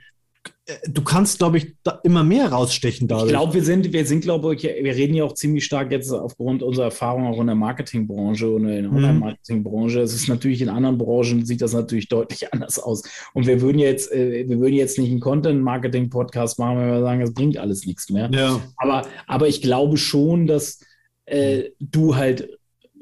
[0.88, 3.28] Du kannst, glaube ich, immer mehr rausstechen dadurch.
[3.28, 6.12] Ich glaube, wir sind, wir sind, glaube ich, wir reden ja auch ziemlich stark jetzt
[6.12, 8.98] aufgrund unserer Erfahrung auch in der Marketingbranche und in der mhm.
[8.98, 10.02] Online-Marketingbranche.
[10.02, 13.04] Es ist natürlich in anderen Branchen sieht das natürlich deutlich anders aus.
[13.34, 17.22] Und wir würden jetzt, äh, wir würden jetzt nicht einen Content-Marketing-Podcast machen, wenn wir sagen,
[17.22, 18.30] es bringt alles nichts mehr.
[18.34, 18.62] Ja.
[18.78, 20.80] Aber, aber ich glaube schon, dass
[21.26, 22.50] äh, du halt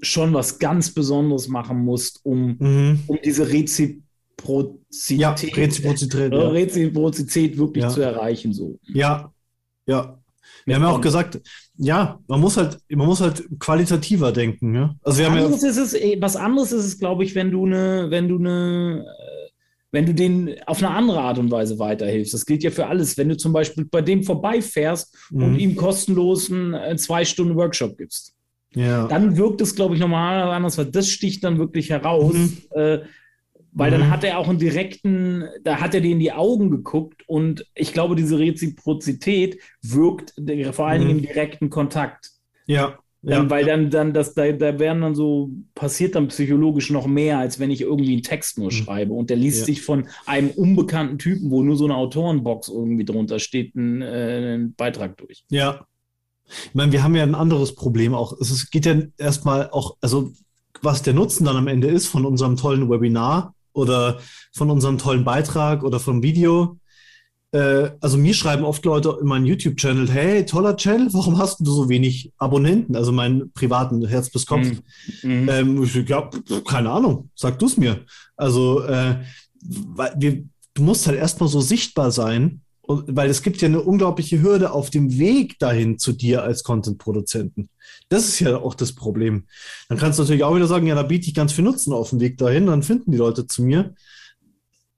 [0.02, 3.00] schon was ganz Besonderes machen musst, um, mhm.
[3.08, 4.02] um diese Rezip
[4.40, 6.48] Reziprozität, ja, Reziprozität, ja.
[6.50, 7.90] Reziprozität wirklich ja.
[7.90, 8.54] zu erreichen.
[8.54, 8.80] So.
[8.84, 9.32] Ja,
[9.86, 10.20] ja.
[10.66, 11.40] Wir haben ja auch gesagt,
[11.78, 14.76] ja, man muss halt, man muss halt qualitativer denken.
[14.76, 14.96] Ja?
[15.02, 17.66] Also was, anderes ja ist es, eh, was anderes ist es, glaube ich, wenn du
[17.66, 19.50] eine, wenn du eine, äh,
[19.92, 22.34] wenn du den auf eine andere Art und Weise weiterhilfst.
[22.34, 23.18] Das gilt ja für alles.
[23.18, 25.44] Wenn du zum Beispiel bei dem vorbeifährst mhm.
[25.44, 28.34] und ihm kostenlos einen äh, zwei Stunden Workshop gibst.
[28.76, 29.08] Ja.
[29.08, 32.34] Dann wirkt es, glaube ich, normal anders, weil das sticht dann wirklich heraus.
[32.34, 32.58] Mhm.
[32.72, 33.00] Äh,
[33.78, 34.00] weil mhm.
[34.00, 37.66] dann hat er auch einen direkten, da hat er dir in die Augen geguckt und
[37.76, 40.34] ich glaube, diese Reziprozität wirkt
[40.72, 41.20] vor allen Dingen mhm.
[41.20, 42.32] im direkten Kontakt.
[42.66, 42.98] Ja.
[43.24, 47.08] Ja, ähm, weil dann, dann das, da, da werden dann so, passiert dann psychologisch noch
[47.08, 48.72] mehr, als wenn ich irgendwie einen Text nur mhm.
[48.72, 49.14] schreibe.
[49.14, 49.66] Und der liest ja.
[49.66, 54.06] sich von einem unbekannten Typen, wo nur so eine Autorenbox irgendwie drunter steht, einen, äh,
[54.06, 55.44] einen Beitrag durch.
[55.50, 55.86] Ja.
[56.48, 58.40] Ich meine, wir haben ja ein anderes Problem auch.
[58.40, 60.32] Es geht ja erstmal auch, also
[60.82, 64.20] was der Nutzen dann am Ende ist von unserem tollen Webinar, oder
[64.54, 66.80] von unserem tollen Beitrag oder vom Video.
[67.52, 71.72] Äh, also mir schreiben oft Leute in meinen YouTube-Channel, hey, toller Channel, warum hast du
[71.72, 72.96] so wenig Abonnenten?
[72.96, 74.68] Also meinen privaten Herz bis Kopf.
[75.24, 75.50] Mhm.
[75.50, 76.30] Ähm, ich, ja,
[76.68, 78.02] keine Ahnung, sag du es mir.
[78.36, 79.16] Also äh,
[79.62, 84.72] wir, du musst halt erstmal so sichtbar sein, weil es gibt ja eine unglaubliche Hürde
[84.72, 87.70] auf dem Weg dahin zu dir als Content-Produzenten.
[88.10, 89.44] Das ist ja auch das Problem.
[89.90, 92.12] Dann kannst du natürlich auch wieder sagen, ja, da biete ich ganz viel Nutzen auf
[92.12, 93.94] dem Weg dahin, dann finden die Leute zu mir.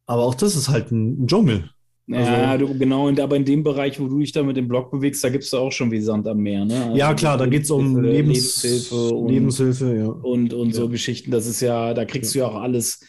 [0.06, 1.70] Aber auch das ist halt ein, Dschungel.
[2.12, 4.68] Also, ja, du, genau, und aber in dem Bereich, wo du dich da mit dem
[4.68, 6.66] Blog bewegst, da gibt es auch schon wie Sand am Meer.
[6.66, 6.86] Ne?
[6.86, 10.08] Also ja, klar, da geht es um Lebens Lebenshilfe, und, Lebenshilfe ja.
[10.08, 11.30] und, und so Geschichten.
[11.30, 12.48] Das ist ja, da kriegst ja.
[12.48, 13.02] du ja auch alles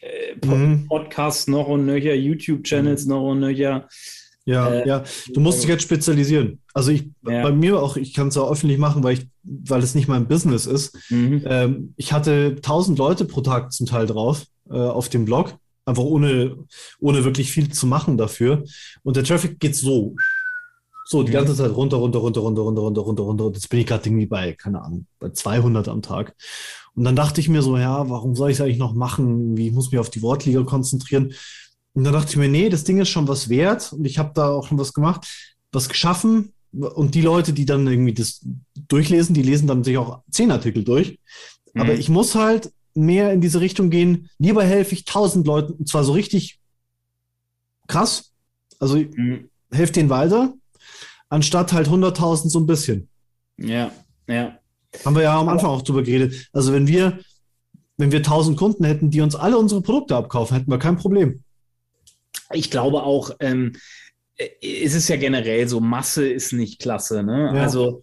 [0.00, 0.86] äh, Pod mhm.
[0.88, 3.10] Podcasts noch und nöcher, YouTube-Channels mhm.
[3.10, 3.88] noch und nöcher.
[4.46, 5.04] Ja, äh, ja.
[5.34, 6.60] Du musst dich jetzt spezialisieren.
[6.72, 7.42] Also ich, ja.
[7.42, 10.28] bei mir auch, ich kann es auch öffentlich machen, weil ich, weil es nicht mein
[10.28, 10.96] Business ist.
[11.10, 11.42] Mhm.
[11.44, 15.54] Ähm, ich hatte 1000 Leute pro Tag zum Teil drauf äh, auf dem Blog,
[15.84, 16.56] einfach ohne,
[17.00, 18.62] ohne wirklich viel zu machen dafür.
[19.02, 20.14] Und der Traffic geht so.
[21.08, 21.34] So, die mhm.
[21.34, 23.50] ganze Zeit runter, runter, runter, runter, runter, runter, runter, runter.
[23.52, 26.34] Jetzt bin ich gerade irgendwie bei, keine Ahnung, bei 200 am Tag.
[26.94, 29.56] Und dann dachte ich mir so, ja, warum soll ich es eigentlich noch machen?
[29.56, 31.32] Ich muss mich auf die Wortliga konzentrieren.
[31.96, 34.32] Und dann dachte ich mir, nee, das Ding ist schon was wert und ich habe
[34.34, 35.26] da auch schon was gemacht,
[35.72, 36.52] was geschaffen.
[36.70, 38.46] Und die Leute, die dann irgendwie das
[38.86, 41.18] durchlesen, die lesen dann sich auch zehn Artikel durch.
[41.72, 41.80] Mhm.
[41.80, 44.28] Aber ich muss halt mehr in diese Richtung gehen.
[44.38, 46.60] Lieber helfe ich tausend Leuten, und zwar so richtig
[47.86, 48.30] krass.
[48.78, 49.48] Also mhm.
[49.72, 50.52] helfe denen weiter,
[51.30, 53.08] anstatt halt hunderttausend so ein bisschen.
[53.56, 53.90] Ja,
[54.28, 54.58] ja.
[55.02, 56.50] Haben wir ja am Anfang auch drüber geredet.
[56.52, 57.20] Also wenn wir,
[57.96, 61.42] wenn wir tausend Kunden hätten, die uns alle unsere Produkte abkaufen, hätten wir kein Problem
[62.52, 63.72] ich glaube auch, ähm,
[64.36, 67.22] äh, es ist ja generell so, Masse ist nicht klasse.
[67.22, 67.52] Ne?
[67.54, 67.62] Ja.
[67.62, 68.02] Also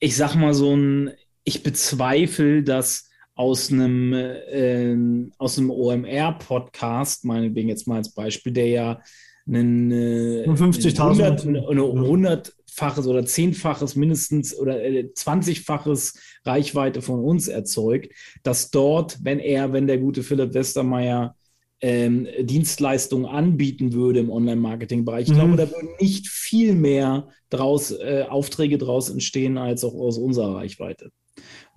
[0.00, 1.12] ich sag mal so ein,
[1.44, 4.96] ich bezweifle, dass aus einem, äh,
[5.38, 9.00] aus einem OMR-Podcast, meinetwegen jetzt mal als Beispiel, der ja
[9.46, 18.12] einen, äh, 50.000 eine hundertfaches oder zehnfaches mindestens oder äh, zwanzigfaches Reichweite von uns erzeugt,
[18.42, 21.36] dass dort, wenn er, wenn der gute Philipp Westermeier
[21.80, 25.24] ähm, Dienstleistungen anbieten würde im Online-Marketing-Bereich.
[25.24, 25.34] Ich Mhm.
[25.34, 30.56] glaube, da würden nicht viel mehr draus, äh, Aufträge draus entstehen, als auch aus unserer
[30.56, 31.10] Reichweite.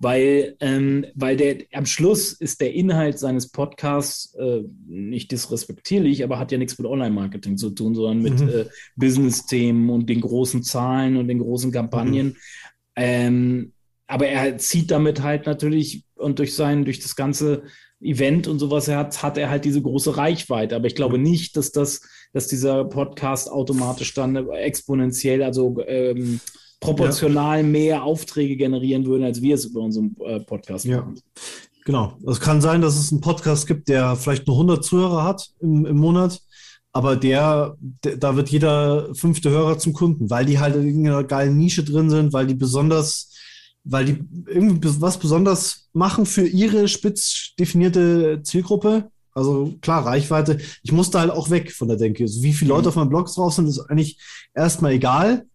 [0.00, 6.40] Weil, ähm, weil der am Schluss ist der Inhalt seines Podcasts äh, nicht disrespektierlich, aber
[6.40, 8.48] hat ja nichts mit Online-Marketing zu tun, sondern mit Mhm.
[8.48, 8.64] äh,
[8.96, 12.36] Business-Themen und den großen Zahlen und den großen Kampagnen.
[12.96, 13.72] Ähm,
[14.08, 17.62] aber er zieht damit halt natürlich und durch sein, durch das ganze
[18.02, 20.76] Event und sowas hat, hat er halt diese große Reichweite.
[20.76, 22.00] Aber ich glaube nicht, dass das,
[22.32, 26.40] dass dieser Podcast automatisch dann exponentiell, also ähm,
[26.80, 30.98] proportional mehr Aufträge generieren würde, als wir es über unseren äh, Podcast Ja.
[30.98, 31.20] machen.
[31.84, 32.16] Genau.
[32.28, 35.84] Es kann sein, dass es einen Podcast gibt, der vielleicht nur 100 Zuhörer hat im,
[35.86, 36.40] im Monat,
[36.92, 41.24] aber der, der, da wird jeder fünfte Hörer zum Kunden, weil die halt in irgendeiner
[41.24, 43.31] geilen Nische drin sind, weil die besonders,
[43.84, 49.10] weil die irgendwie was besonders machen für ihre spitz definierte Zielgruppe.
[49.34, 50.58] Also klar, Reichweite.
[50.82, 52.24] Ich musste halt auch weg von der Denke.
[52.24, 52.88] Also wie viele Leute Mhm.
[52.88, 54.18] auf meinem Blog drauf sind, ist eigentlich
[54.54, 55.46] erstmal egal.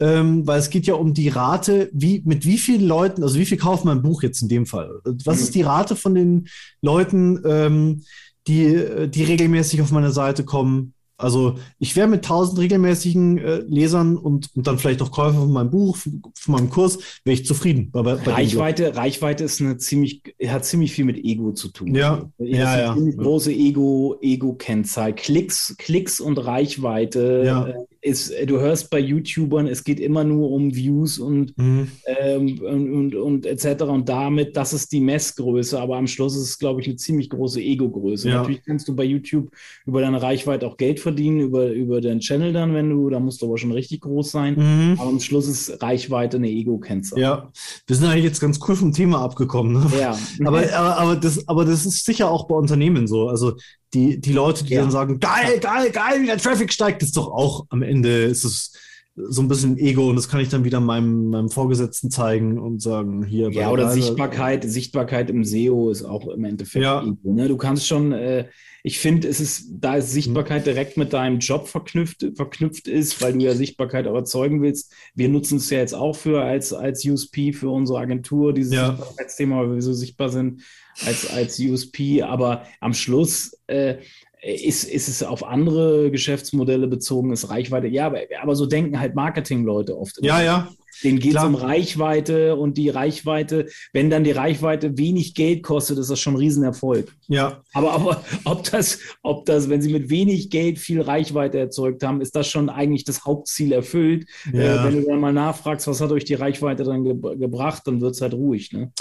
[0.00, 3.44] Ähm, weil es geht ja um die Rate, wie, mit wie vielen Leuten, also wie
[3.46, 4.90] viel kauft mein Buch jetzt in dem Fall?
[5.24, 5.42] Was Mhm.
[5.44, 6.48] ist die Rate von den
[6.80, 8.02] Leuten, ähm,
[8.48, 10.94] die, die regelmäßig auf meine Seite kommen?
[11.22, 15.52] Also ich wäre mit 1000 regelmäßigen äh, Lesern und, und dann vielleicht auch Käufer von
[15.52, 17.90] meinem Buch, von, von meinem Kurs, wäre ich zufrieden.
[17.92, 18.14] Bei, bei.
[18.14, 21.94] Reichweite, Reichweite ist eine ziemlich, hat ziemlich viel mit Ego zu tun.
[21.94, 23.16] Ja, Das ist ja, eine ja.
[23.16, 25.14] große Ego, Ego-Kennzahl.
[25.14, 27.66] Klicks, Klicks und Reichweite Ja.
[27.68, 31.88] äh, ist, du hörst bei YouTubern, es geht immer nur um Views und, Mhm.
[32.06, 33.84] ähm, und, und, und etc.
[33.84, 37.30] Und damit, das ist die Messgröße, aber am Schluss ist es, glaube ich, eine ziemlich
[37.30, 38.28] große Ego-Größe.
[38.28, 38.38] Ja.
[38.38, 39.50] Natürlich kannst du bei YouTube
[39.86, 43.40] über deine Reichweite auch Geld verdienen, über, über den Channel dann, wenn du, da musst
[43.40, 44.54] du aber schon richtig groß sein.
[44.56, 44.96] Mhm.
[44.98, 47.20] Aber am Schluss ist Reichweite eine Ego-Kennzahl.
[47.20, 47.52] Ja,
[47.86, 49.74] wir sind eigentlich jetzt ganz cool vom Thema abgekommen.
[49.74, 49.86] Ne?
[50.00, 50.18] Ja.
[50.44, 53.28] Aber, aber, aber, das, aber das ist sicher auch bei Unternehmen so.
[53.28, 53.54] Also
[53.94, 54.80] die, die Leute, die Ja.
[54.82, 58.44] dann sagen, geil, geil, geil, wie der Traffic steigt, ist doch auch am Ende ist
[58.44, 58.72] es
[59.14, 62.80] so ein bisschen Ego und das kann ich dann wieder meinem, meinem Vorgesetzten zeigen und
[62.80, 63.50] sagen, hier.
[63.50, 67.02] Ja, oder Sichtbarkeit, Sichtbarkeit im SEO ist auch im Endeffekt Ja.
[67.02, 67.46] Ego, ne?
[67.48, 68.46] Du kannst schon, äh,
[68.84, 73.38] ich finde, es ist, da Sichtbarkeit direkt mit deinem Job verknüpft, verknüpft ist, weil du
[73.44, 74.92] ja Sichtbarkeit auch erzeugen willst.
[75.14, 78.90] Wir nutzen es ja jetzt auch für als, als USP für unsere Agentur, dieses Ja.
[78.90, 80.62] Sichtbarkeitsthema, weil wir so sichtbar sind
[81.06, 82.22] als, als USP.
[82.22, 83.98] Aber am Schluss äh,
[84.42, 87.86] ist, ist es auf andere Geschäftsmodelle bezogen, ist Reichweite.
[87.86, 90.18] Ja, aber, aber so denken halt Marketingleute oft.
[90.22, 90.72] Ja, ja.
[91.02, 95.98] Denen geht es um Reichweite und die Reichweite, wenn dann die Reichweite wenig Geld kostet,
[95.98, 97.12] ist das schon ein Riesenerfolg.
[97.28, 102.02] Ja, Aber, aber ob das, ob das, wenn sie mit wenig Geld viel Reichweite erzeugt
[102.04, 104.26] haben, ist das schon eigentlich das Hauptziel erfüllt.
[104.52, 104.82] Ja.
[104.82, 108.00] Äh, wenn du dann mal nachfragst, was hat euch die Reichweite dann ge gebracht, dann
[108.00, 108.72] wird es halt ruhig.
[108.72, 108.92] Ne?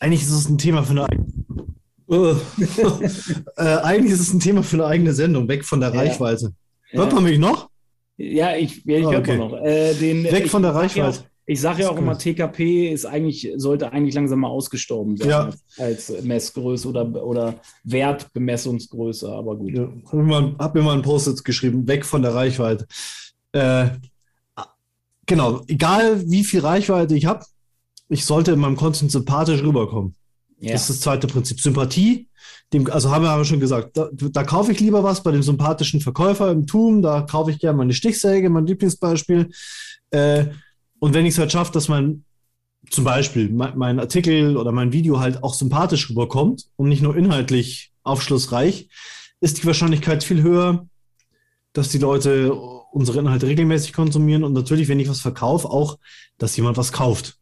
[0.00, 1.26] eigentlich ist es ein Thema für eine eigene.
[2.10, 2.34] Äh,
[3.56, 6.00] äh, eigentlich ist es ein Thema für eine eigene Sendung, weg von der Ja.
[6.00, 6.52] Reichweite.
[6.90, 7.14] Hört Ja.
[7.14, 7.68] man mich noch?
[8.18, 9.38] Ja, ich, ja, ich höre okay.
[9.38, 9.52] noch.
[9.54, 11.20] Äh, den, Weg ich von der Reichweite.
[11.46, 15.44] Ich sage ja auch immer, TKP ist eigentlich, sollte eigentlich langsam mal ausgestorben sein Ja.
[15.78, 17.54] als, als Messgröße oder, oder
[17.84, 19.72] Wertbemessungsgröße, aber gut.
[19.72, 22.86] Ja, hab mir mal, hab mir mal einen Post-it geschrieben, weg von der Reichweite.
[23.52, 23.86] Äh,
[25.24, 27.46] genau, egal wie viel Reichweite ich habe,
[28.10, 30.16] ich sollte in meinem Content sympathisch rüberkommen.
[30.60, 30.72] Ja.
[30.72, 31.60] Das ist das zweite Prinzip.
[31.60, 32.28] Sympathie,
[32.72, 35.42] dem, also haben wir aber schon gesagt, da, da kaufe ich lieber was bei dem
[35.42, 39.50] sympathischen Verkäufer im Tum, da kaufe ich gerne meine Stichsäge, mein Lieblingsbeispiel.
[40.10, 40.46] Äh,
[40.98, 42.24] und wenn ich es halt schaffe, dass mein
[42.90, 47.16] zum Beispiel mein, mein Artikel oder mein Video halt auch sympathisch rüberkommt und nicht nur
[47.16, 48.88] inhaltlich aufschlussreich,
[49.40, 50.86] ist die Wahrscheinlichkeit viel höher,
[51.72, 52.54] dass die Leute
[52.92, 55.98] unsere Inhalte regelmäßig konsumieren und natürlich, wenn ich was verkaufe, auch,
[56.38, 57.36] dass jemand was kauft.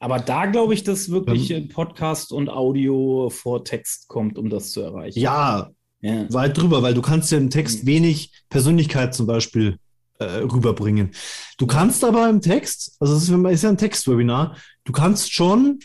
[0.00, 1.64] Aber da glaube ich, dass wirklich Ähm.
[1.64, 5.18] äh, Podcast und Audio vor Text kommt, um das zu erreichen.
[5.18, 6.32] Ja, Ja.
[6.32, 7.86] weit drüber, weil du kannst ja im Text Mhm.
[7.88, 9.78] wenig Persönlichkeit zum Beispiel
[10.20, 11.12] äh, rüberbringen.
[11.58, 15.78] Du kannst aber im Text, also es ist, ist ja ein Textwebinar, du kannst schon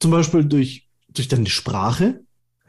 [0.00, 2.20] zum Beispiel durch, durch deine Sprache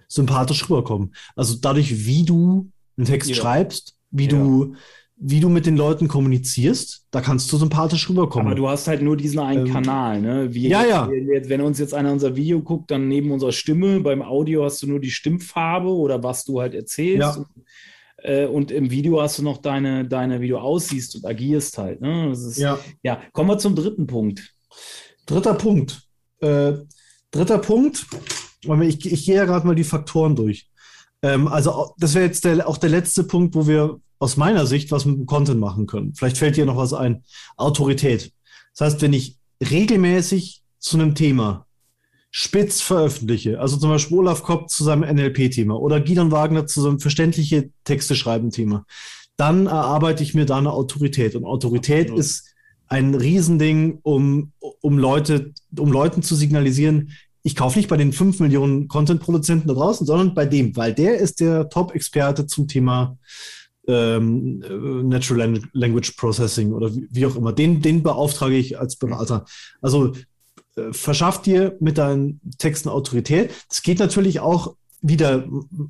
[0.08, 1.16] sympathisch rüberkommen.
[1.36, 3.36] Also dadurch, wie du einen Text Ja.
[3.36, 4.30] schreibst, wie Ja.
[4.32, 4.76] du
[5.16, 8.48] wie du mit den Leuten kommunizierst, da kannst du sympathisch rüberkommen.
[8.48, 10.54] Aber du hast halt nur diesen einen Ähm, Kanal, ne?
[10.54, 11.08] Wie ja, ja.
[11.10, 14.82] Wenn, wenn uns jetzt einer unser Video guckt, dann neben unserer Stimme, beim Audio hast
[14.82, 17.38] du nur die Stimmfarbe oder was du halt erzählst.
[17.38, 17.46] Ja.
[18.24, 22.02] Äh, Und im Video hast du noch deine, deine, wie du aussiehst und agierst halt.
[22.02, 22.32] Ne?
[22.32, 22.80] Ist, ja.
[23.04, 23.22] ja.
[23.34, 24.54] kommen wir zum dritten Punkt.
[25.26, 26.02] Dritter Punkt.
[26.40, 26.74] Äh,
[27.32, 28.06] dritter Punkt.
[28.82, 30.70] Ich, ich gehe ja gerade mal die Faktoren durch.
[31.22, 34.92] Ähm, also das wäre jetzt der, auch der letzte Punkt, wo wir aus meiner Sicht
[34.92, 36.14] was mit dem Content machen können.
[36.16, 37.24] Vielleicht fällt dir noch was ein.
[37.58, 38.32] Autorität.
[38.72, 41.68] Das heißt, wenn ich regelmäßig zu einem Thema
[42.32, 47.00] spitz veröffentliche, also zum Beispiel Olaf Kopp zu seinem NLP-Thema oder Gideon Wagner zu seinem
[47.00, 48.86] verständliche Texte schreiben Thema,
[49.38, 51.36] dann erarbeite ich mir da eine Autorität.
[51.36, 52.20] Und Autorität Absolut.
[52.20, 52.54] ist
[52.88, 54.52] ein Riesending, um,
[54.82, 57.12] um Leute, um Leuten zu signalisieren,
[57.44, 61.18] ich kaufe nicht bei den fünf Millionen Content-Produzenten da draußen, sondern bei dem, weil der
[61.18, 63.18] ist der Top-Experte zum Thema
[63.88, 64.60] ähm,
[65.08, 67.54] Natural Language Processing oder wie, wie, auch immer.
[67.54, 69.46] Den, den beauftrage ich als Berater.
[69.82, 70.14] Also
[70.76, 73.52] äh, verschaff dir mit deinen Texten Autorität.
[73.70, 75.46] Das geht natürlich auch wieder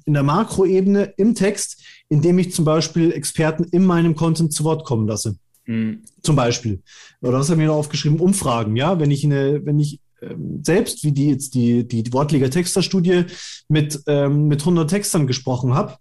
[0.06, 4.86] in der Makroebene im Text, indem ich zum Beispiel Experten in meinem Content zu Wort
[4.86, 5.38] kommen lasse.
[5.66, 6.02] Mhm.
[6.22, 6.82] Zum Beispiel.
[7.22, 8.20] Oder was haben wir noch aufgeschrieben?
[8.20, 9.00] Umfragen, ja.
[9.00, 13.26] Wenn ich eine, wenn ich ähm, selbst, wie die jetzt die, die, die Wortliga Texter-Studie
[13.70, 15.98] mit, ähm, mit 100 Textern gesprochen habe,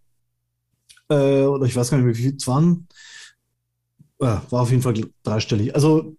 [1.09, 2.89] äh, oder ich weiß gar nicht mehr, wie viel es waren,
[4.21, 5.75] äh, war auf jeden Fall dreistellig.
[5.75, 6.17] Also,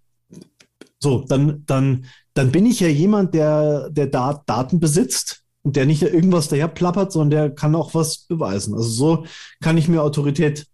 [0.99, 5.85] so, dann, dann, dann bin ich ja jemand, der, der Dat Daten besitzt und der
[5.85, 8.73] nicht irgendwas daher plappert, sondern der kann auch was beweisen.
[8.73, 9.25] Also so
[9.61, 10.65] kann ich mir Autorität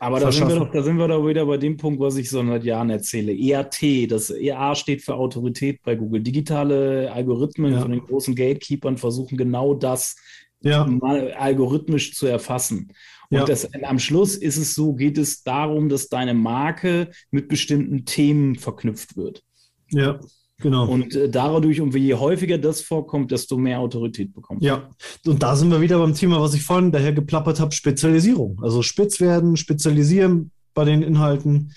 [0.00, 2.30] aber da sind, wir doch, da sind wir doch wieder bei dem Punkt, was ich
[2.30, 3.32] so seit Jahren erzähle.
[3.32, 6.22] EAT, das EA steht für Autorität bei Google.
[6.22, 7.80] Digitale Algorithmen ja.
[7.80, 10.16] von den großen Gatekeepers versuchen genau das
[10.60, 10.86] ja.
[10.86, 12.92] mal algorithmisch zu erfassen.
[13.30, 13.44] Und ja.
[13.44, 18.56] das, am Schluss ist es so, geht es darum, dass deine Marke mit bestimmten Themen
[18.56, 19.42] verknüpft wird.
[19.90, 20.18] Ja.
[20.60, 20.88] Genau.
[20.88, 24.62] Und äh, dadurch, und je häufiger das vorkommt, desto mehr Autorität bekommt.
[24.62, 24.90] Ja,
[25.24, 28.58] und da sind wir wieder beim Thema, was ich vorhin daher geplappert habe, Spezialisierung.
[28.60, 31.72] Also spitz werden, spezialisieren bei den Inhalten.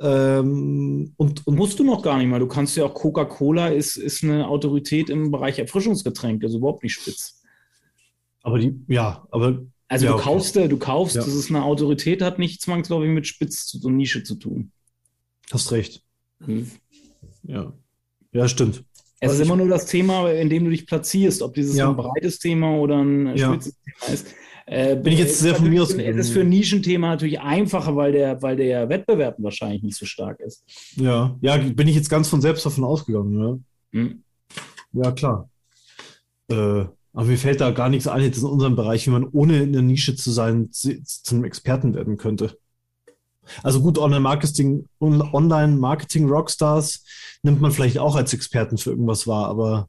[0.00, 2.38] Ähm, und, und musst du noch gar nicht mal.
[2.38, 6.94] Du kannst ja auch Coca-Cola ist, ist eine Autorität im Bereich Erfrischungsgetränke, also überhaupt nicht
[6.94, 7.42] spitz.
[8.42, 9.62] Aber die, ja, aber.
[9.88, 10.68] Also ja, du kaufst, okay.
[10.68, 11.22] du kaufst, ja.
[11.22, 14.70] dass es eine Autorität hat, nicht zwangsläufig mit Spitz und Nische zu tun.
[15.50, 16.02] Hast recht.
[16.44, 16.70] Hm.
[17.42, 17.72] Ja.
[18.32, 18.84] Ja, stimmt.
[19.20, 21.88] Es ist immer nur das Thema, in dem du dich platzierst, ob dieses ja.
[21.88, 23.48] ein breites Thema oder ein ja.
[23.48, 24.26] spitzes Thema ist.
[24.66, 25.94] Äh, bin ich jetzt sehr von mir aus.
[25.94, 30.04] Es ist für ein Nischenthema natürlich einfacher, weil der, weil der Wettbewerb wahrscheinlich nicht so
[30.04, 30.62] stark ist.
[30.96, 33.40] Ja, ja, bin ich jetzt ganz von selbst davon ausgegangen.
[33.92, 34.22] Ja, hm.
[34.92, 35.50] ja klar.
[36.50, 39.62] Äh, aber mir fällt da gar nichts ein jetzt in unserem Bereich, wie man ohne
[39.62, 42.56] in der Nische zu sein zu, zum Experten werden könnte.
[43.62, 47.02] Also gut, Online-Marketing, Online-Marketing-Rockstars
[47.42, 49.88] nimmt man vielleicht auch als Experten für irgendwas wahr, aber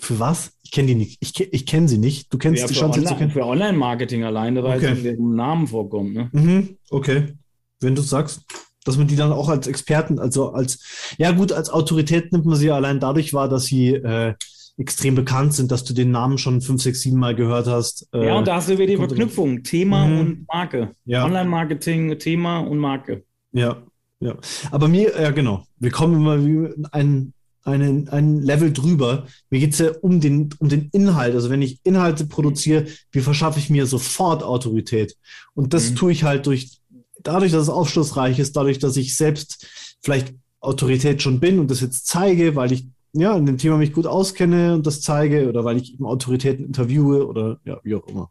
[0.00, 0.52] für was?
[0.62, 1.18] Ich kenne die nicht.
[1.20, 2.32] Ich, ich kenne sie nicht.
[2.32, 3.30] Du kennst ja, die Chance zu kennen.
[3.30, 4.96] Für Online-Marketing alleine, weil okay.
[4.96, 6.14] in dem Namen vorkommt.
[6.14, 6.30] Ne?
[6.32, 7.34] Mhm, okay.
[7.78, 8.42] Wenn du sagst,
[8.84, 12.56] dass man die dann auch als Experten, also als, ja gut, als Autorität nimmt man
[12.56, 14.34] sie allein dadurch wahr, dass sie äh,
[14.78, 18.08] extrem bekannt sind, dass du den Namen schon fünf, sechs, sieben Mal gehört hast.
[18.12, 20.20] Äh, ja, und da hast du wieder die Verknüpfung, Thema mhm.
[20.20, 20.94] und Marke.
[21.04, 21.24] Ja.
[21.24, 23.24] Online-Marketing, Thema und Marke.
[23.52, 23.82] Ja,
[24.20, 24.36] ja.
[24.70, 29.26] Aber mir, ja genau, wir kommen immer wie ein, einen, ein Level drüber.
[29.50, 31.34] Mir geht es ja um den, um den Inhalt.
[31.34, 35.16] Also wenn ich Inhalte produziere, wie verschaffe ich mir sofort Autorität?
[35.54, 35.96] Und das mhm.
[35.96, 36.78] tue ich halt durch,
[37.22, 39.66] dadurch, dass es aufschlussreich ist, dadurch, dass ich selbst
[40.02, 43.92] vielleicht Autorität schon bin und das jetzt zeige, weil ich ja, in dem Thema mich
[43.92, 48.06] gut auskenne und das zeige oder weil ich eben Autoritäten interviewe oder ja, wie auch
[48.06, 48.30] immer.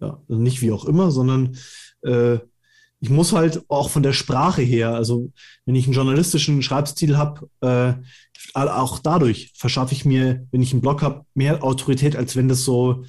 [0.00, 1.56] Ja, also nicht wie auch immer, sondern
[2.02, 2.38] äh,
[3.00, 5.32] ich muss halt auch von der Sprache her, also
[5.64, 7.94] wenn ich einen journalistischen Schreibstil habe, äh,
[8.54, 12.64] auch dadurch verschaffe ich mir, wenn ich einen Blog habe, mehr Autorität, als wenn das
[12.64, 13.04] so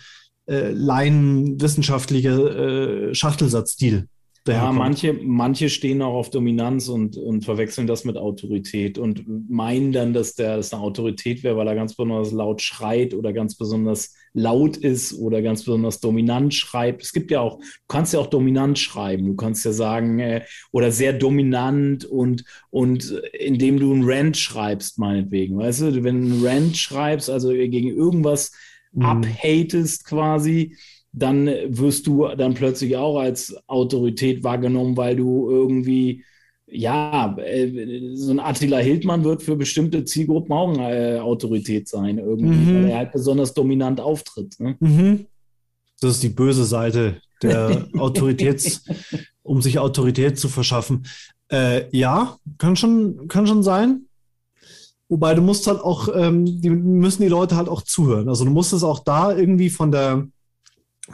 [0.47, 4.07] äh, laienwissenschaftlicher äh, Schachtelsatz-Stil
[4.47, 9.93] ja, manche, manche stehen auch auf Dominanz und, und verwechseln das mit Autorität und meinen
[9.93, 13.55] dann, dass der das eine Autorität wäre, weil er ganz besonders laut schreit oder ganz
[13.55, 17.03] besonders laut ist oder ganz besonders dominant schreibt.
[17.03, 19.27] Es gibt ja auch, du kannst ja auch dominant schreiben.
[19.27, 24.99] Du kannst ja sagen, äh, oder sehr dominant und, und indem du ein Rant schreibst,
[24.99, 25.57] meinetwegen.
[25.57, 28.51] Weißt du, wenn du ein Rant schreibst, also gegen irgendwas
[28.91, 29.05] mhm.
[29.05, 30.75] abhatest quasi,
[31.13, 36.23] dann wirst du dann plötzlich auch als Autorität wahrgenommen, weil du irgendwie,
[36.65, 42.17] ja, äh, so ein Attila Hildmann wird für bestimmte Zielgruppen auch eine äh, Autorität sein,
[42.17, 42.75] irgendwie, mhm.
[42.75, 44.59] weil er halt besonders dominant auftritt.
[44.59, 44.75] Ne?
[44.79, 45.27] Mhm.
[46.01, 48.83] Das ist die böse Seite der Autoritäts,
[49.43, 51.05] um sich Autorität zu verschaffen.
[51.51, 54.07] Äh, ja, kann schon, kann schon sein.
[55.09, 58.29] Wobei du musst halt auch, ähm, die müssen die Leute halt auch zuhören.
[58.29, 60.27] Also du musst es auch da irgendwie von der,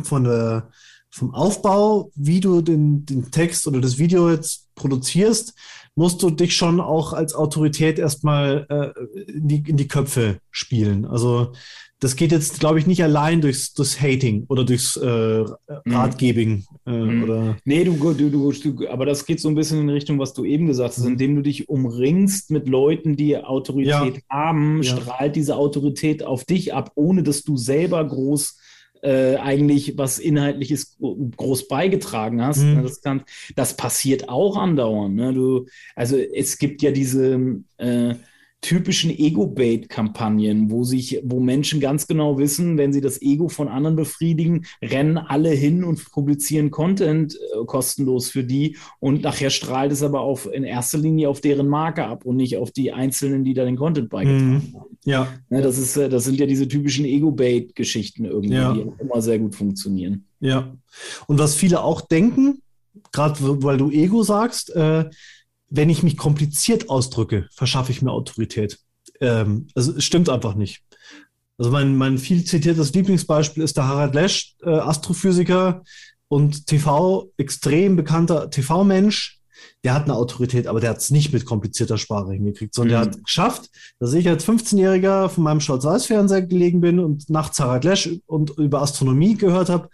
[0.03, 0.69] von der,
[1.09, 5.53] vom Aufbau, wie du den, den Text oder das Video jetzt produzierst,
[5.95, 11.05] musst du dich schon auch als Autorität erstmal äh, in, die, in die Köpfe spielen.
[11.05, 11.51] Also
[11.99, 15.47] das geht jetzt, glaube ich, nicht allein durchs, durchs Hating oder durchs äh, mhm.
[15.85, 16.63] Ratgebing.
[16.85, 20.17] Äh, oder nee, du, du, du, du, aber das geht so ein bisschen in Richtung,
[20.17, 21.11] was du eben gesagt hast, mhm.
[21.11, 24.21] indem du dich umringst mit Leuten, die Autorität ja.
[24.29, 24.95] haben, ja.
[24.95, 28.57] strahlt diese Autorität auf dich ab, ohne dass du selber groß
[29.01, 32.63] äh, eigentlich was Inhaltliches groß beigetragen hast.
[32.63, 32.83] Mhm.
[32.83, 33.23] Das, kann,
[33.55, 35.15] das passiert auch andauernd.
[35.15, 35.33] Ne?
[35.33, 38.15] Du, also es gibt ja diese äh,
[38.61, 43.95] typischen Ego-Bait-Kampagnen, wo sich, wo Menschen ganz genau wissen, wenn sie das Ego von anderen
[43.95, 50.03] befriedigen, rennen alle hin und publizieren Content äh, kostenlos für die und nachher strahlt es
[50.03, 53.53] aber auf in erster Linie auf deren Marke ab und nicht auf die Einzelnen, die
[53.53, 54.79] da den Content beigetragen mhm.
[54.79, 54.97] haben.
[55.05, 55.27] Ja.
[55.49, 58.73] Ne, das ist, äh, das sind ja diese typischen Ego-Bait-Geschichten irgendwie, ja.
[58.73, 60.25] die auch immer sehr gut funktionieren.
[60.41, 60.75] Ja.
[61.27, 62.61] Und was viele auch denken,
[63.13, 65.05] gerade weil du Ego sagst, äh,
[65.69, 68.79] wenn ich mich kompliziert ausdrücke, verschaffe ich mir Autorität.
[69.21, 70.83] Ähm, also es stimmt einfach nicht.
[71.57, 75.83] Also mein, mein viel zitiertes Lieblingsbeispiel ist der Harald Lesch, äh, Astrophysiker
[76.29, 79.39] und TV, extrem bekannter TV-Mensch.
[79.83, 83.03] Der hat eine Autorität, aber der hat es nicht mit komplizierter Sprache hingekriegt, sondern mhm.
[83.03, 87.83] der hat geschafft, dass ich als 15-Jähriger von meinem Schwarz-Weiß-Fernseher gelegen bin und nachts Harald
[87.83, 89.89] Lesch und über Astronomie gehört habe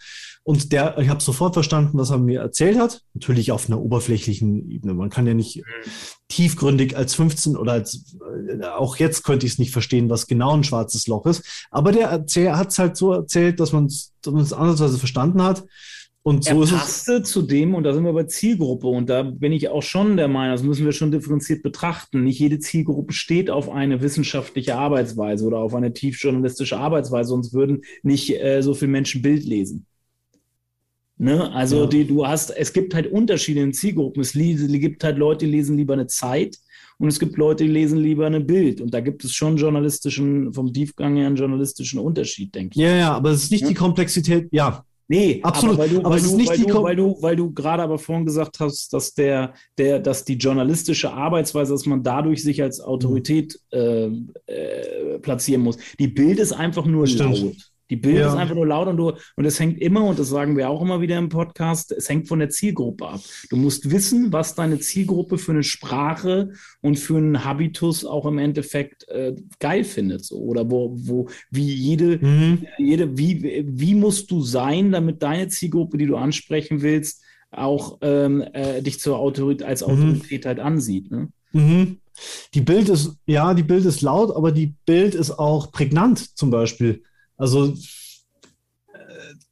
[0.48, 3.02] und der, ich habe sofort verstanden, was er mir erzählt hat.
[3.16, 4.94] Natürlich auf einer oberflächlichen Ebene.
[4.94, 5.90] Man kann ja nicht mhm.
[6.28, 8.16] tiefgründig als 15 oder als,
[8.48, 11.68] äh, auch jetzt könnte ich es nicht verstehen, was genau ein schwarzes Loch ist.
[11.72, 12.30] Aber der hat
[12.70, 14.14] es halt so erzählt, dass man es
[14.54, 15.66] andersweise verstanden hat.
[16.22, 19.52] Und so er passte zu dem, und da sind wir bei Zielgruppe, und da bin
[19.52, 22.24] ich auch schon der Meinung, das müssen wir schon differenziert betrachten.
[22.24, 27.82] Nicht jede Zielgruppe steht auf eine wissenschaftliche Arbeitsweise oder auf eine tiefjournalistische Arbeitsweise, sonst würden
[28.04, 29.88] nicht äh, so viele Menschen Bild lesen.
[31.18, 31.52] Ne?
[31.54, 31.88] Also ja.
[31.88, 34.22] die, du hast, es gibt halt Unterschiede in Zielgruppen.
[34.22, 36.58] Es gibt halt Leute, die lesen lieber eine Zeit
[36.98, 38.82] und es gibt Leute, die lesen lieber ein Bild.
[38.82, 42.82] Und da gibt es schon journalistischen, vom Tiefgang her einen journalistischen Unterschied, denke ich.
[42.82, 43.70] Ja, ja, aber es ist nicht ja?
[43.70, 44.86] die Komplexität, ja.
[45.08, 45.76] Nee, absolut.
[45.76, 48.26] Aber, weil du, aber weil, du, weil, du, weil, du, weil du gerade aber vorhin
[48.26, 53.60] gesagt hast, dass der, der, dass die journalistische Arbeitsweise, dass man dadurch sich als Autorität
[53.72, 54.34] mhm.
[54.48, 55.78] äh, äh, platzieren muss.
[56.00, 57.56] Die Bild ist einfach nur laut.
[57.90, 58.28] Die Bild ja.
[58.28, 60.82] ist einfach nur laut und du, und es hängt immer, und das sagen wir auch
[60.82, 63.22] immer wieder im Podcast, es hängt von der Zielgruppe ab.
[63.50, 68.40] Du musst wissen, was deine Zielgruppe für eine Sprache und für einen Habitus auch im
[68.40, 70.26] Endeffekt äh, geil findet.
[70.26, 70.38] So.
[70.38, 72.66] Oder wo, wo, wie jede, mhm.
[72.80, 78.44] jede, wie, wie musst du sein, damit deine Zielgruppe, die du ansprechen willst, auch ähm,
[78.54, 79.94] äh, dich zur Autorität, als mhm.
[79.94, 80.48] Autorität mhm.
[80.48, 81.12] halt ansieht.
[81.12, 81.30] Ne?
[81.54, 81.98] Mhm.
[82.54, 86.50] Die Bild ist, ja, die Bild ist laut, aber die Bild ist auch prägnant zum
[86.50, 87.04] Beispiel.
[87.38, 87.74] Also
[88.94, 88.98] äh,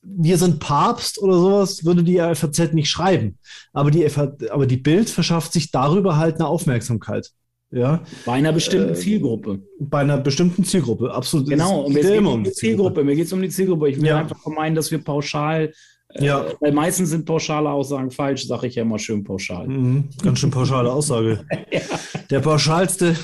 [0.01, 3.37] wir sind Papst oder sowas, würde die FAZ nicht schreiben.
[3.71, 7.31] Aber die, FAZ, aber die Bild verschafft sich darüber halt eine Aufmerksamkeit.
[7.73, 8.03] Ja.
[8.25, 9.59] Bei einer bestimmten äh, Zielgruppe.
[9.79, 11.49] Bei einer bestimmten Zielgruppe, absolut.
[11.49, 13.03] Genau, und mir geht es um die Zielgruppe.
[13.03, 13.89] Mir geht es um die Zielgruppe.
[13.89, 14.19] Ich will ja.
[14.19, 15.73] einfach vermeiden, dass wir pauschal,
[16.09, 16.45] äh, ja.
[16.59, 19.67] weil meistens sind pauschale Aussagen falsch, sage ich ja immer schön pauschal.
[19.67, 21.43] Mhm, ganz schön pauschale Aussage.
[21.71, 21.81] ja.
[22.29, 23.15] Der pauschalste,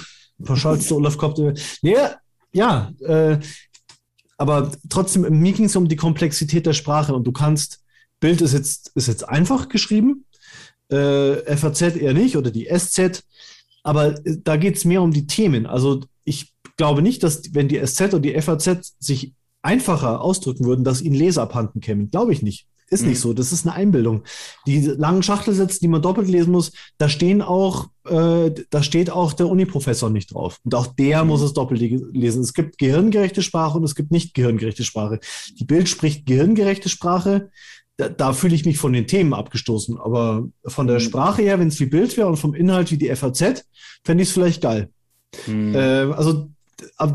[0.44, 1.38] pauschalste Olaf Kopp.
[1.84, 1.96] Nee,
[2.52, 3.38] ja, äh,
[4.40, 7.82] aber trotzdem, mir ging es um die Komplexität der Sprache und du kannst,
[8.22, 10.26] Bild ist jetzt, ist jetzt einfach geschrieben,
[10.88, 13.24] äh, FAZ eher nicht oder die SZ,
[13.84, 15.66] aber da geht es mehr um die Themen.
[15.66, 20.86] Also ich glaube nicht, dass wenn die SZ und die FAZ sich einfacher ausdrücken würden,
[20.86, 22.10] dass ihnen Leser abhanden kämen.
[22.10, 22.66] Glaube ich nicht.
[22.90, 23.10] Ist mhm.
[23.10, 23.34] nicht so.
[23.34, 24.24] Das ist eine Einbildung.
[24.66, 29.34] Die langen Schachtelsätze, die man doppelt lesen muss, da stehen auch, äh, da steht auch
[29.34, 30.60] der Uniprofessor nicht drauf.
[30.64, 31.30] Und auch der mhm.
[31.30, 32.42] muss es doppelt lesen.
[32.42, 35.20] Es gibt gehirngerechte Sprache und es gibt nicht gehirngerechte Sprache.
[35.60, 37.52] Die Bild spricht gehirngerechte Sprache.
[37.98, 40.00] Da, da fühle ich mich von den Themen abgestoßen.
[40.00, 41.04] Aber von der mhm.
[41.04, 43.66] Sprache her, wenn es wie Bild wäre und vom Inhalt wie die FAZ,
[44.04, 44.90] fände ich es vielleicht geil.
[45.46, 45.76] Mhm.
[45.76, 46.50] Äh, also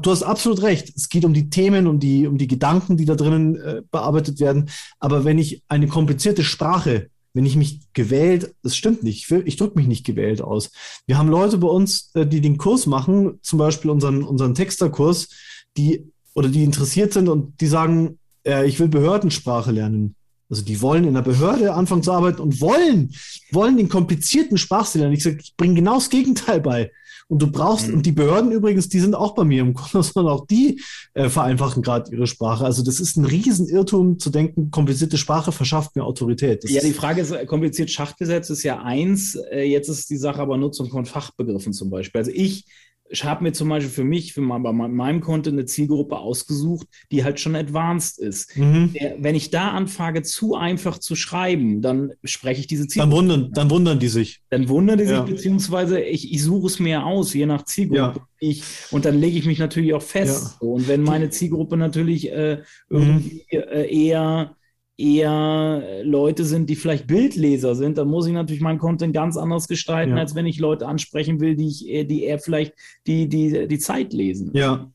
[0.02, 0.92] du hast absolut recht.
[0.96, 4.40] Es geht um die Themen, um die, um die Gedanken, die da drinnen äh, bearbeitet
[4.40, 4.70] werden.
[4.98, 9.56] Aber wenn ich eine komplizierte Sprache, wenn ich mich gewählt, das stimmt nicht, ich, ich
[9.56, 10.70] drücke mich nicht gewählt aus.
[11.06, 15.28] Wir haben Leute bei uns, äh, die den Kurs machen, zum Beispiel unseren, unseren Texterkurs,
[15.76, 20.14] die oder die interessiert sind und die sagen, äh, ich will Behördensprache lernen.
[20.50, 23.14] Also die wollen in der Behörde anfangen zu arbeiten und wollen,
[23.50, 25.16] wollen den komplizierten Sprachstil lernen.
[25.16, 26.90] Ich sage, ich bringe genau das Gegenteil bei.
[27.34, 27.94] Und du brauchst, mhm.
[27.94, 30.80] und die Behörden übrigens, die sind auch bei mir im Grunde, sondern auch die
[31.14, 32.64] äh, vereinfachen gerade ihre Sprache.
[32.64, 36.62] Also das ist ein Riesenirrtum zu denken, komplizierte Sprache verschafft mir Autorität.
[36.62, 40.16] Das ja, die Frage ist, äh, kompliziert Schachgesetz ist ja eins, äh, jetzt ist die
[40.16, 42.20] Sache aber Nutzung von Fachbegriffen zum Beispiel.
[42.20, 42.66] Also ich
[43.14, 46.88] ich habe mir zum Beispiel für mich, für mein, bei meinem Konto eine Zielgruppe ausgesucht,
[47.12, 48.56] die halt schon advanced ist.
[48.56, 48.92] Mhm.
[48.92, 53.14] Der, wenn ich da anfange, zu einfach zu schreiben, dann spreche ich diese Zielgruppe.
[53.14, 54.42] Dann wundern, dann wundern die sich.
[54.50, 55.24] Dann wundern die ja.
[55.24, 58.18] sich, beziehungsweise ich, ich suche es mir aus, je nach Zielgruppe.
[58.18, 58.28] Ja.
[58.40, 60.56] Ich, und dann lege ich mich natürlich auch fest.
[60.60, 60.68] Ja.
[60.68, 63.58] und wenn meine Zielgruppe natürlich äh, irgendwie mhm.
[63.58, 64.56] äh, eher
[64.96, 69.66] eher Leute sind, die vielleicht Bildleser sind, dann muss ich natürlich meinen Content ganz anders
[69.66, 70.18] gestalten, ja.
[70.18, 72.74] als wenn ich Leute ansprechen will, die ich, die eher vielleicht
[73.06, 74.50] die, die, die Zeit lesen.
[74.54, 74.90] Ja.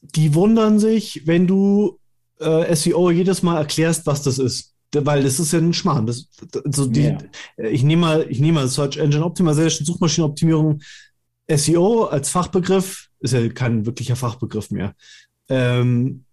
[0.00, 1.98] Die wundern sich, wenn du
[2.38, 4.72] äh, SEO jedes Mal erklärst, was das ist.
[4.96, 6.06] Weil das ist ja ein Schmarrn.
[6.06, 6.28] Das,
[6.64, 7.18] also die, ja.
[7.56, 10.80] Ich nehme mal, ich nehme mal Search Engine Optimization, Suchmaschinenoptimierung,
[11.48, 14.94] SEO als Fachbegriff ist ja kein wirklicher Fachbegriff mehr.
[15.48, 16.24] Ähm,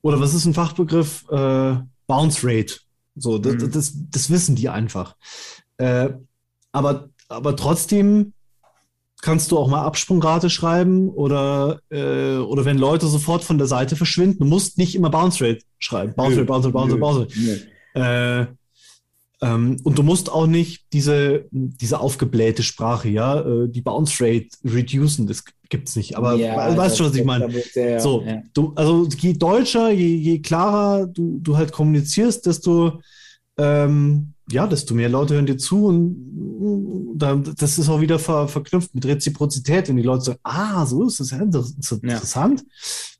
[0.00, 1.26] oder was ist ein Fachbegriff?
[1.30, 1.76] Äh,
[2.08, 2.80] Bounce Rate.
[3.14, 3.70] So, das, mhm.
[3.70, 5.14] das, das, wissen die einfach.
[5.76, 6.10] Äh,
[6.72, 8.32] aber, aber trotzdem
[9.20, 13.94] kannst du auch mal Absprungrate schreiben oder, äh, oder wenn Leute sofort von der Seite
[13.96, 14.38] verschwinden.
[14.40, 16.14] Du musst nicht immer Bounce Rate schreiben.
[16.14, 17.28] Bounce Rate, Bounce Rate, Bounce Rate, Bounce
[17.94, 18.48] Rate.
[18.50, 18.54] Äh,
[19.40, 24.48] ähm, und du musst auch nicht diese, diese aufgeblähte Sprache, ja, äh, die Bounce Rate
[24.64, 26.16] reducen, das gibt es nicht.
[26.16, 27.50] Aber ja, weißt schon, was ich meine?
[27.50, 28.42] Sehr, so, ja.
[28.54, 33.00] du, also je deutscher, je, je klarer du, du halt kommunizierst, desto
[33.58, 38.94] ähm, ja, desto mehr Leute hören dir zu und das ist auch wieder ver, verknüpft
[38.94, 42.64] mit Reziprozität, wenn die Leute sagen, ah, so ist das ja interessant.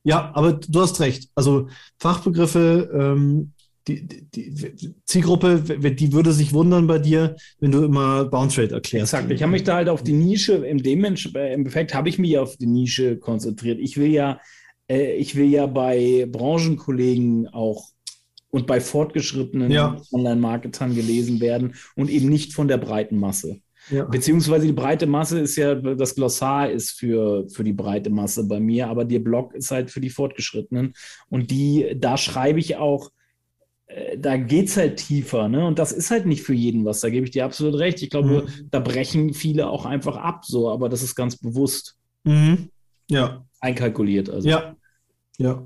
[0.05, 0.21] Ja.
[0.21, 1.29] ja, aber du hast recht.
[1.35, 1.69] Also
[1.99, 3.53] Fachbegriffe ähm,
[3.89, 9.15] die, die, Zielgruppe, die würde sich wundern bei dir, wenn du immer Bounce Rate erklärst.
[9.15, 9.33] Exakt.
[9.33, 12.39] Ich habe mich da halt auf die Nische, im, dem, im Effekt habe ich mich
[12.39, 13.79] auf die Nische konzentriert.
[13.81, 14.41] Ich will ja,
[14.89, 17.89] äh, ich will ja bei Branchenkollegen auch
[18.51, 20.01] und bei fortgeschrittenen ja.
[20.13, 23.61] Online-Marketern gelesen werden und eben nicht von der breiten Masse.
[23.91, 24.05] Ja.
[24.05, 28.61] Beziehungsweise die breite Masse ist ja, das Glossar ist für, für die breite Masse bei
[28.61, 30.93] mir, aber der Blog ist halt für die Fortgeschrittenen.
[31.31, 33.18] Und die, da schreibe ich auch äh,
[34.19, 35.67] da geht es halt tiefer, ne?
[35.67, 37.01] Und das ist halt nicht für jeden was.
[37.01, 38.03] Da gebe ich dir absolut recht.
[38.03, 38.69] Ich glaube, mhm.
[38.71, 41.97] da brechen viele auch einfach ab, so, aber das ist ganz bewusst.
[42.25, 42.69] Mhm.
[43.09, 43.45] Ja.
[43.61, 44.49] Einkalkuliert, also.
[44.49, 44.77] Ja.
[45.39, 45.65] Ja.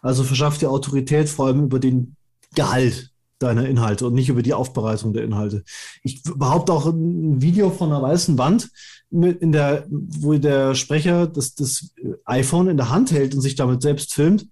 [0.00, 2.16] Also verschafft dir Autorität vor allem über den
[2.54, 5.64] Gehalt deiner Inhalte und nicht über die Aufbereitung der Inhalte.
[6.02, 8.70] Ich behaupte auch ein Video von einer weißen Wand,
[9.10, 11.94] in der, wo der Sprecher das, das
[12.26, 14.46] iPhone in der Hand hält und sich damit selbst filmt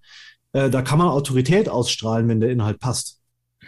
[0.53, 3.19] äh, da kann man Autorität ausstrahlen, wenn der Inhalt passt.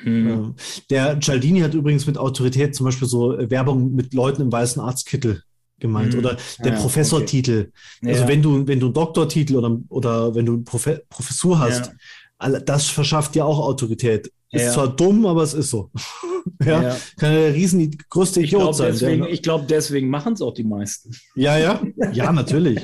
[0.02, 0.54] Hm.
[0.56, 0.60] Äh,
[0.90, 4.80] der Cialdini hat übrigens mit Autorität zum Beispiel so äh, Werbung mit Leuten im weißen
[4.80, 5.42] Arztkittel
[5.78, 6.20] gemeint hm.
[6.20, 7.72] oder der ja, Professortitel.
[8.02, 8.12] Okay.
[8.12, 11.86] Also wenn du wenn du einen Doktortitel oder oder wenn du eine Profe Professur hast,
[11.86, 11.92] ja.
[12.40, 14.32] Das verschafft dir auch Autorität.
[14.52, 14.72] Ist ja.
[14.72, 15.90] zwar dumm, aber es ist so.
[16.64, 16.96] ja, ja.
[17.18, 18.92] Kann der riesen größte Idiot glaub, sein.
[18.92, 21.14] Deswegen, ich glaube, deswegen machen es auch die meisten.
[21.36, 21.80] Ja, ja,
[22.12, 22.80] ja, natürlich.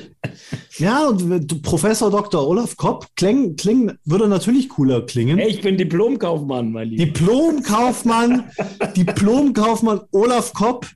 [0.77, 2.47] ja, und Professor Dr.
[2.47, 5.39] Olaf Kopp kling, kling, würde natürlich cooler klingen.
[5.39, 7.03] Hey, ich bin Diplomkaufmann, mein Lieber.
[7.03, 8.45] Diplomkaufmann,
[8.95, 10.87] Diplomkaufmann Olaf Kopp,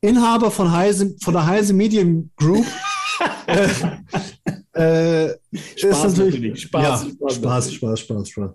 [0.00, 2.64] Inhaber von, Heise, von der Heise Medium Group.
[4.74, 5.34] Äh,
[5.76, 6.62] Spaß natürlich.
[6.62, 8.50] Spaß, ja, Spaß, Spaß, Spaß, Spaß, Spaß.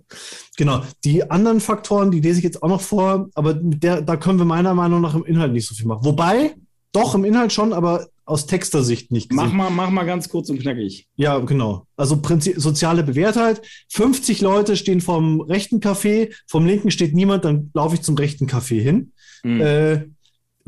[0.56, 0.82] Genau.
[1.04, 4.44] Die anderen Faktoren, die lese ich jetzt auch noch vor, aber der, da können wir
[4.44, 6.04] meiner Meinung nach im Inhalt nicht so viel machen.
[6.04, 6.54] Wobei,
[6.92, 9.30] doch im Inhalt schon, aber aus Textersicht nicht.
[9.30, 9.44] Gesehen.
[9.44, 11.08] Mach mal, mach mal ganz kurz und knackig.
[11.16, 11.86] Ja, genau.
[11.96, 13.62] Also Prinzip, soziale Bewährtheit.
[13.88, 18.46] 50 Leute stehen vom rechten Café, vom linken steht niemand, dann laufe ich zum rechten
[18.46, 19.12] Café hin.
[19.42, 19.60] Mhm.
[19.60, 20.04] Äh,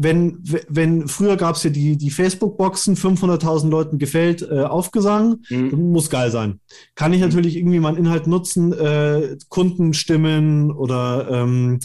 [0.02, 5.92] wenn, wenn früher gab es ja die, die Facebook-Boxen, 500.000 Leuten gefällt, äh, Aufgesang, mhm.
[5.92, 6.60] muss geil sein.
[6.94, 7.26] Kann ich mhm.
[7.26, 11.80] natürlich irgendwie mal einen Inhalt nutzen, äh, Kundenstimmen oder ähm,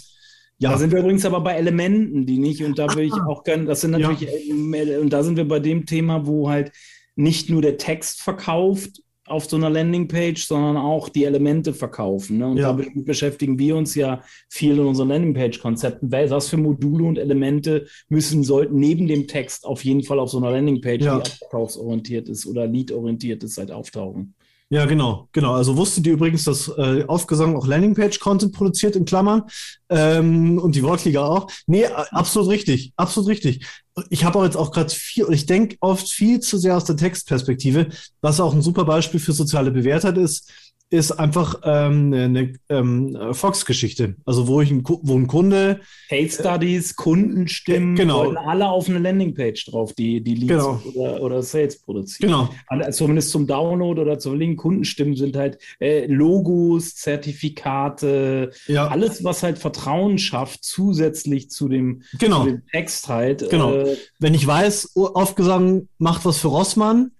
[0.60, 0.72] ja.
[0.72, 3.28] Da sind wir übrigens aber bei Elementen, die nicht, und da will ich ah.
[3.28, 5.00] auch gerne, das sind natürlich, ja.
[5.00, 6.72] und da sind wir bei dem Thema, wo halt
[7.16, 12.38] nicht nur der Text verkauft, auf so einer Landingpage, sondern auch die Elemente verkaufen.
[12.38, 12.48] Ne?
[12.48, 12.68] Und ja.
[12.68, 16.12] damit beschäftigen wir uns ja viel in unseren Landingpage-Konzepten.
[16.12, 20.38] Was für Module und Elemente müssen, sollten neben dem Text auf jeden Fall auf so
[20.38, 21.20] einer Landingpage, ja.
[21.20, 24.34] die verkaufsorientiert ist oder lead-orientiert ist, halt auftauchen.
[24.70, 25.54] Ja, genau, genau.
[25.54, 29.44] Also wusstet ihr übrigens, dass äh, Aufgesang auch Landingpage-Content produziert in Klammern
[29.90, 31.50] ähm, und die Wortliga auch?
[31.68, 33.66] Nee, absolut richtig, absolut richtig.
[34.10, 36.98] Ich habe auch jetzt auch gerade viel, ich denke oft viel zu sehr aus der
[36.98, 37.88] Textperspektive,
[38.20, 40.52] was auch ein super Beispiel für soziale Bewährtheit ist
[40.90, 44.16] ist einfach ähm, eine ähm, Fox-Geschichte.
[44.26, 48.26] Also wo ich ein, wo ein Kunde Case Studies, Kundenstimmen, äh, genau.
[48.26, 50.82] wollen alle auf eine Landingpage drauf, die die Leads genau.
[50.94, 52.32] oder, oder Sales produzieren.
[52.32, 52.50] Genau.
[52.68, 58.88] Also zumindest zum Download oder zum Link Kundenstimmen sind halt äh, Logos, Zertifikate, ja.
[58.88, 62.44] alles was halt Vertrauen schafft zusätzlich zu dem, genau.
[62.44, 63.50] zu dem Text halt.
[63.50, 63.74] Genau.
[63.74, 67.12] Äh, Wenn ich weiß, Aufgesang macht was für Rossmann,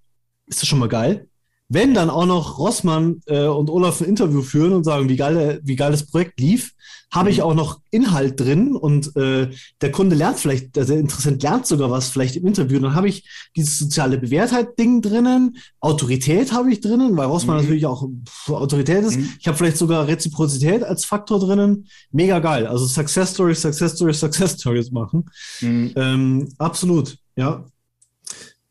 [0.48, 1.28] ist das schon mal geil.
[1.70, 5.60] Wenn dann auch noch Rossmann äh, und Olaf ein Interview führen und sagen, wie geil,
[5.64, 6.74] wie geil das Projekt lief,
[7.12, 7.44] habe ich mhm.
[7.44, 9.50] auch noch Inhalt drin und äh,
[9.82, 12.80] der Kunde lernt vielleicht, der Interessent lernt sogar was vielleicht im Interview.
[12.80, 17.64] Dann habe ich dieses soziale Bewährtheit-Ding drinnen, Autorität habe ich drinnen, weil Rossmann mhm.
[17.64, 18.08] natürlich auch
[18.48, 19.18] Autorität ist.
[19.18, 19.30] Mhm.
[19.40, 21.88] Ich habe vielleicht sogar Reziprozität als Faktor drinnen.
[22.12, 22.68] Mega geil.
[22.68, 25.26] Also Success Stories, Success Stories, Success Stories machen.
[25.62, 25.94] Mhm.
[25.96, 27.66] Ähm, absolut, ja.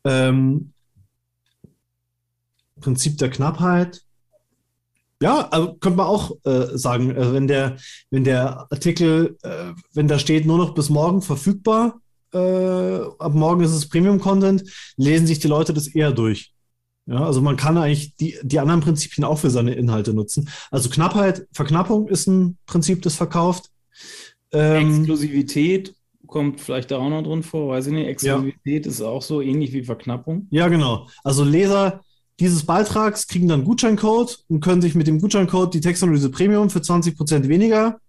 [0.03, 0.73] Ähm,
[2.79, 4.01] Prinzip der Knappheit.
[5.21, 7.77] Ja, also könnte man auch äh, sagen, äh, wenn, der,
[8.11, 11.99] wenn der Artikel, äh, wenn da steht, nur noch bis morgen verfügbar,
[12.33, 14.63] äh, ab morgen ist es Premium-Content,
[14.95, 16.53] lesen sich die Leute das eher durch.
[17.07, 20.49] Ja, also man kann eigentlich die, die anderen Prinzipien auch für seine Inhalte nutzen.
[20.71, 23.71] Also Knappheit, Verknappung ist ein Prinzip, das verkauft.
[24.51, 25.95] Ähm, Exklusivität
[26.27, 28.07] kommt vielleicht da auch noch drin vor, weiß ich nicht.
[28.07, 28.91] Exklusivität ja.
[28.91, 30.47] ist auch so ähnlich wie Verknappung.
[30.51, 31.07] Ja, genau.
[31.23, 32.03] Also Leser,
[32.39, 36.79] dieses Beitrags kriegen dann Gutscheincode und können sich mit dem Gutscheincode die Textanalyse Premium für
[36.79, 37.99] 20% weniger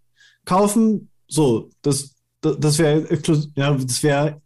[0.44, 1.10] kaufen.
[1.26, 3.06] So, das, das, das wäre,
[3.54, 4.40] ja, das wäre,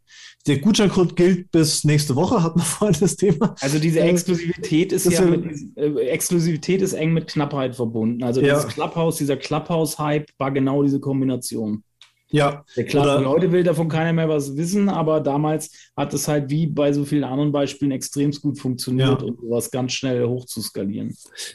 [0.47, 3.55] der Gutscheincode gilt bis nächste Woche, hat man vorhin das Thema.
[3.61, 8.22] Also diese äh, Exklusivität ist das ja, mit, äh, Exklusivität ist eng mit Knappheit verbunden.
[8.22, 8.55] Also ja.
[8.55, 11.85] das Clubhouse, dieser Clubhouse-Hype war genau diese Kombination.
[12.33, 12.64] Ja.
[12.74, 16.51] ja klar, oder, heute will davon keiner mehr was wissen, aber damals hat es halt
[16.51, 19.28] wie bei so vielen anderen Beispielen extrem gut funktioniert, ja.
[19.28, 21.14] um sowas ganz schnell hochzuskalieren.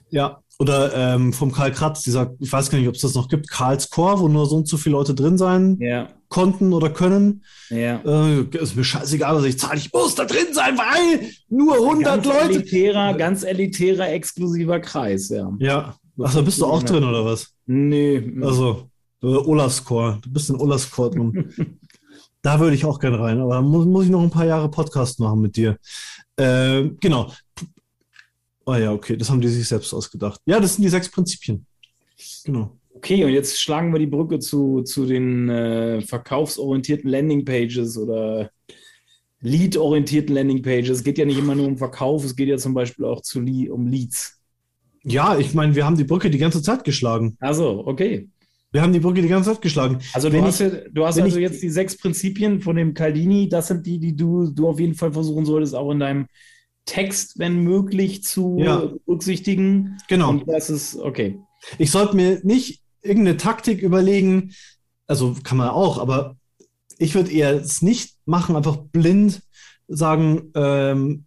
[0.10, 3.28] Ja, oder ähm, vom Karl Kratz, dieser, ich weiß gar nicht, ob es das noch
[3.28, 6.10] gibt, Karls Core, wo nur so und so viele Leute drin sein ja.
[6.30, 7.44] konnten oder können.
[7.70, 8.02] Ja.
[8.06, 12.04] Äh, ist mir scheißegal, was ich zahle, ich muss da drin sein, weil nur 100
[12.04, 12.56] ganz Leute.
[12.56, 15.52] Elitärer, ganz elitärer, exklusiver Kreis, ja.
[15.60, 15.96] Ja.
[16.20, 17.54] Achso, bist du auch drin oder was?
[17.68, 18.34] Nee.
[18.42, 18.90] Also,
[19.22, 20.20] Olafscore.
[20.22, 21.80] Du bist in Olafscore drin.
[22.42, 25.20] da würde ich auch gerne rein, aber muss, muss ich noch ein paar Jahre Podcast
[25.20, 25.78] machen mit dir.
[26.36, 27.34] Äh, genau.
[28.66, 30.42] Oh ja, okay, das haben die sich selbst ausgedacht.
[30.46, 31.66] Ja, das sind die sechs Prinzipien.
[32.44, 32.78] Genau.
[32.94, 38.50] Okay, und jetzt schlagen wir die Brücke zu, zu den äh, verkaufsorientierten Landingpages oder
[39.42, 40.90] Lead-orientierten Landingpages.
[40.90, 43.40] Es geht ja nicht immer nur um Verkauf, es geht ja zum Beispiel auch zu,
[43.40, 44.40] um Leads.
[45.04, 47.38] Ja, ich meine, wir haben die Brücke die ganze Zeit geschlagen.
[47.40, 48.28] Also, okay.
[48.78, 49.98] Wir haben die Brücke die ganze Zeit geschlagen.
[50.14, 53.50] Also du hast, ich, du hast also ich, jetzt die sechs Prinzipien von dem Caldini,
[53.50, 56.28] das sind die, die du, du auf jeden Fall versuchen solltest, auch in deinem
[56.86, 58.86] Text, wenn möglich, zu ja.
[59.08, 59.98] berücksichtigen.
[60.08, 60.30] Genau.
[60.30, 61.40] Und das ist, okay.
[61.80, 64.54] Ich sollte mir nicht irgendeine Taktik überlegen,
[65.08, 66.36] also kann man auch, aber
[67.00, 69.42] ich würde eher es nicht machen, einfach blind
[69.88, 71.26] sagen, ähm,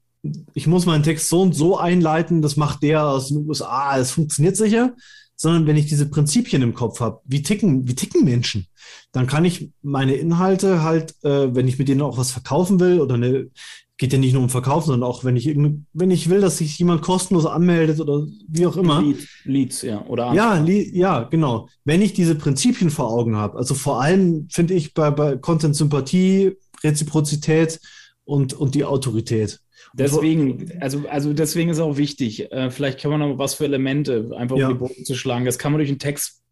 [0.54, 4.12] ich muss meinen Text so und so einleiten, das macht der aus den USA, es
[4.12, 4.94] funktioniert sicher,
[5.40, 8.66] sondern wenn ich diese Prinzipien im Kopf habe, wie ticken, wie ticken Menschen,
[9.10, 13.00] dann kann ich meine Inhalte halt, äh, wenn ich mit denen auch was verkaufen will
[13.00, 13.48] oder eine,
[13.96, 16.78] geht ja nicht nur um Verkaufen, sondern auch, wenn ich wenn ich will, dass sich
[16.78, 19.00] jemand kostenlos anmeldet oder wie auch immer.
[19.00, 20.04] Lead, Leads, ja.
[20.08, 21.70] Oder ja, ja, genau.
[21.86, 25.74] Wenn ich diese Prinzipien vor Augen habe, also vor allem finde ich bei, bei Content
[25.74, 26.52] Sympathie,
[26.84, 27.80] Reziprozität
[28.24, 29.60] und, und die Autorität.
[29.94, 34.30] Deswegen, also, also deswegen ist auch wichtig, äh, vielleicht kann man noch was für Elemente
[34.36, 34.68] einfach ja.
[34.68, 35.44] um die Bogen zu schlagen.
[35.44, 36.42] Das kann man durch einen Text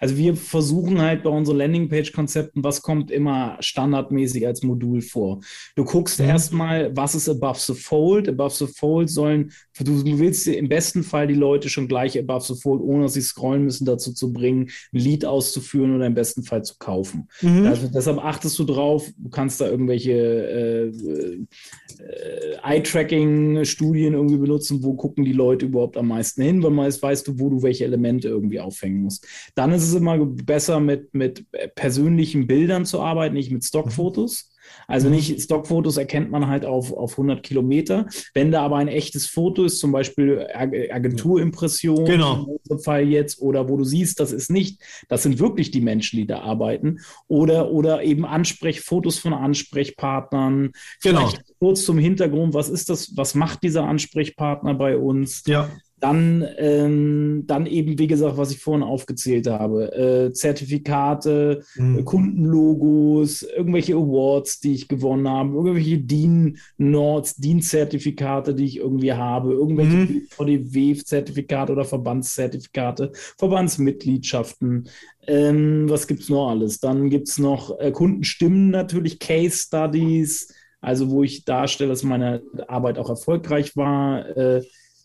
[0.00, 5.40] also wir versuchen halt bei unseren Landingpage-Konzepten, was kommt immer standardmäßig als Modul vor.
[5.76, 6.26] Du guckst mhm.
[6.26, 8.28] erstmal, was ist above the fold.
[8.28, 12.60] Above the fold sollen, du willst im besten Fall die Leute schon gleich above the
[12.60, 16.42] fold, ohne dass sie scrollen müssen, dazu zu bringen, ein Lied auszuführen oder im besten
[16.42, 17.28] Fall zu kaufen.
[17.42, 17.66] Mhm.
[17.66, 24.94] Also deshalb achtest du drauf, du kannst da irgendwelche äh, äh, Eye-Tracking-Studien irgendwie benutzen, wo
[24.94, 28.28] gucken die Leute überhaupt am meisten hin, weil meist weißt du, wo du welche Elemente
[28.28, 29.20] irgendwie aufhängen bringen muss.
[29.54, 34.50] Dann ist es immer besser, mit, mit persönlichen Bildern zu arbeiten, nicht mit Stockfotos.
[34.86, 35.14] Also mhm.
[35.14, 38.06] nicht Stockfotos erkennt man halt auf, auf 100 Kilometer.
[38.34, 42.44] Wenn da aber ein echtes Foto ist, zum Beispiel Agenturimpression, genau.
[42.44, 45.80] in diesem Fall jetzt, oder wo du siehst, das ist nicht, das sind wirklich die
[45.80, 50.72] Menschen, die da arbeiten, oder, oder eben Ansprechfotos von Ansprechpartnern.
[51.02, 51.28] Genau.
[51.28, 55.44] Vielleicht kurz zum Hintergrund, was ist das, was macht dieser Ansprechpartner bei uns?
[55.46, 55.70] Ja.
[56.00, 62.04] Dann, ähm, dann eben, wie gesagt, was ich vorhin aufgezählt habe, äh, Zertifikate, mhm.
[62.04, 69.52] Kundenlogos, irgendwelche Awards, die ich gewonnen habe, irgendwelche DIN Nords, DIN-Zertifikate, die ich irgendwie habe,
[69.52, 70.22] irgendwelche mhm.
[70.30, 74.88] VDW-Zertifikate oder Verbandszertifikate, Verbandsmitgliedschaften.
[75.26, 76.78] Ähm, was gibt es noch alles?
[76.80, 82.42] Dann gibt es noch äh, Kundenstimmen natürlich, Case Studies, also wo ich darstelle, dass meine
[82.68, 84.28] Arbeit auch erfolgreich war.
[84.36, 84.62] Äh,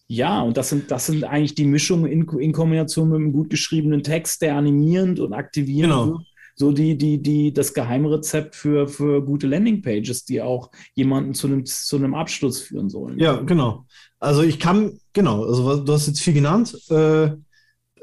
[0.07, 3.49] ja, und das sind, das sind eigentlich die Mischungen in, in Kombination mit einem gut
[3.49, 6.19] geschriebenen Text, der animierend und aktivierend genau.
[6.55, 11.65] so die, die, die, das Geheimrezept für, für gute Landingpages, die auch jemanden zu einem,
[11.65, 13.17] zu einem Abschluss führen sollen.
[13.17, 13.85] Ja, genau.
[14.19, 16.77] Also ich kann, genau, also du hast jetzt viel genannt.
[16.89, 17.25] Äh,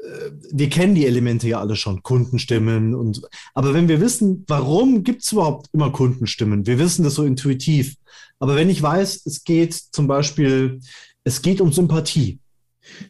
[0.01, 3.21] äh, wir kennen die Elemente ja alle schon, Kundenstimmen und
[3.53, 7.95] aber wenn wir wissen, warum gibt es überhaupt immer Kundenstimmen, wir wissen das so intuitiv.
[8.39, 10.79] Aber wenn ich weiß, es geht zum Beispiel,
[11.23, 12.39] es geht um Sympathie,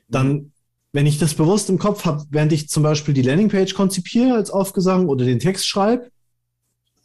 [0.07, 0.51] dann,
[0.91, 4.51] wenn ich das bewusst im Kopf habe, während ich zum Beispiel die Landingpage konzipiere als
[4.51, 6.11] Aufgesang oder den Text schreibe,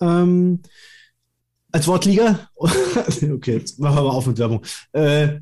[0.00, 0.62] ähm,
[1.72, 4.64] als Wortliga, okay, jetzt machen wir mal auf mit Werbung.
[4.92, 5.40] Äh,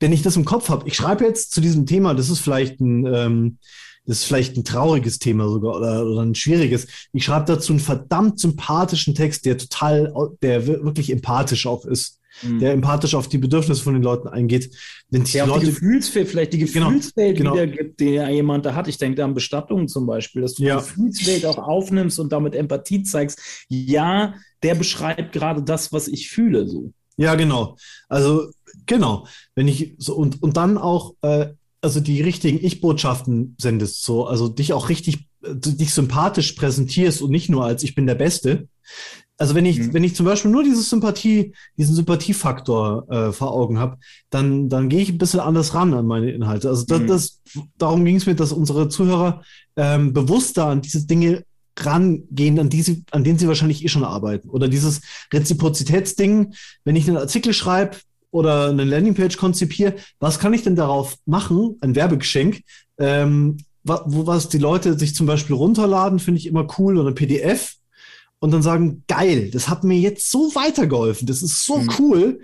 [0.00, 2.80] wenn ich das im Kopf habe, ich schreibe jetzt zu diesem Thema, das ist vielleicht
[2.80, 3.58] ein, ähm,
[4.04, 6.86] das ist vielleicht ein trauriges Thema sogar oder, oder ein schwieriges.
[7.12, 10.12] Ich schreibe dazu einen verdammt sympathischen Text, der total,
[10.42, 12.58] der wirklich empathisch auch ist, mhm.
[12.58, 14.70] der empathisch auf die Bedürfnisse von den Leuten eingeht.
[15.10, 18.74] Wenn die der Leute, die Gefühlswelt, vielleicht die genau, Gefühlswelt genau, wiedergibt, die jemand da
[18.74, 18.88] hat.
[18.88, 20.76] Ich denke da an Bestattungen zum Beispiel, dass du ja.
[20.76, 23.40] die Gefühlswelt auch aufnimmst und damit Empathie zeigst.
[23.68, 26.92] Ja, der beschreibt gerade das, was ich fühle, so.
[27.18, 27.76] Ja, genau.
[28.08, 28.50] Also
[28.86, 29.26] Genau.
[29.54, 31.48] Wenn ich so und, und dann auch äh,
[31.80, 37.30] also die richtigen Ich-Botschaften sendest, so, also dich auch richtig, äh, dich sympathisch präsentierst und
[37.30, 38.68] nicht nur als ich bin der Beste.
[39.38, 39.94] Also wenn ich, mhm.
[39.94, 43.98] wenn ich zum Beispiel nur diese Sympathie, diesen Sympathiefaktor äh, vor Augen habe,
[44.30, 46.68] dann, dann gehe ich ein bisschen anders ran an meine Inhalte.
[46.68, 47.06] Also das, mhm.
[47.06, 47.40] das
[47.76, 49.42] darum ging es mir, dass unsere Zuhörer
[49.76, 51.44] ähm, bewusster an diese Dinge
[51.78, 54.48] rangehen, an, die sie, an denen sie wahrscheinlich eh schon arbeiten.
[54.48, 57.98] Oder dieses Reziprozitätsding, wenn ich einen Artikel schreibe,
[58.30, 62.62] oder eine Landingpage konzipiere, was kann ich denn darauf machen, ein Werbegeschenk,
[62.98, 67.76] ähm, wo was die Leute sich zum Beispiel runterladen, finde ich immer cool, oder PDF
[68.38, 71.90] und dann sagen, geil, das hat mir jetzt so weitergeholfen, das ist so mhm.
[71.98, 72.40] cool.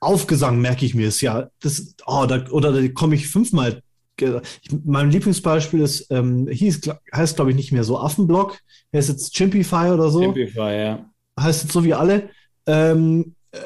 [0.00, 1.48] Aufgesang merke ich mir es ja.
[1.60, 3.82] Das, oh, da, oder da komme ich fünfmal.
[4.20, 6.82] Ich, mein Lieblingsbeispiel ist, ähm, hieß,
[7.12, 8.58] heißt glaube ich nicht mehr so Affenblock,
[8.92, 10.20] er ist jetzt Chimpify oder so.
[10.20, 11.10] Chimpify, ja.
[11.38, 12.30] Heißt jetzt so wie alle.
[12.66, 13.58] Ähm, äh,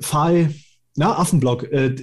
[0.00, 0.48] Phi,
[0.96, 1.96] na, Affenblock, äh,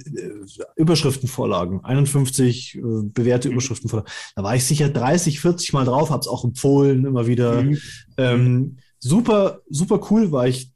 [0.76, 3.54] Überschriftenvorlagen, 51 äh, bewährte mhm.
[3.54, 4.12] Überschriftenvorlagen.
[4.36, 7.62] Da war ich sicher 30, 40 Mal drauf, habe es auch empfohlen, immer wieder.
[7.62, 7.78] Mhm.
[8.16, 10.72] Ähm, super, super cool, war ich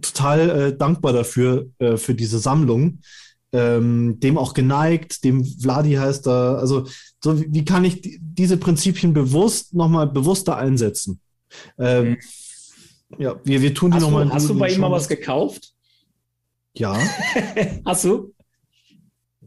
[0.00, 3.00] total äh, dankbar dafür, äh, für diese Sammlung.
[3.52, 6.88] Ähm, dem auch geneigt, dem Vladi heißt da, also
[7.22, 11.20] so wie, wie kann ich die, diese Prinzipien bewusst nochmal bewusster einsetzen?
[11.78, 12.18] Ähm, mhm.
[13.18, 14.28] Ja, wir, wir tun die nochmal.
[14.32, 15.72] Hast du bei ihm mal was gekauft?
[16.76, 16.98] Ja.
[17.84, 18.34] Hast du?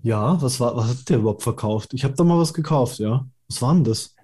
[0.03, 1.93] Ja, was, war, was hat der überhaupt verkauft?
[1.93, 3.27] Ich habe da mal was gekauft, ja.
[3.49, 4.15] Was war denn das?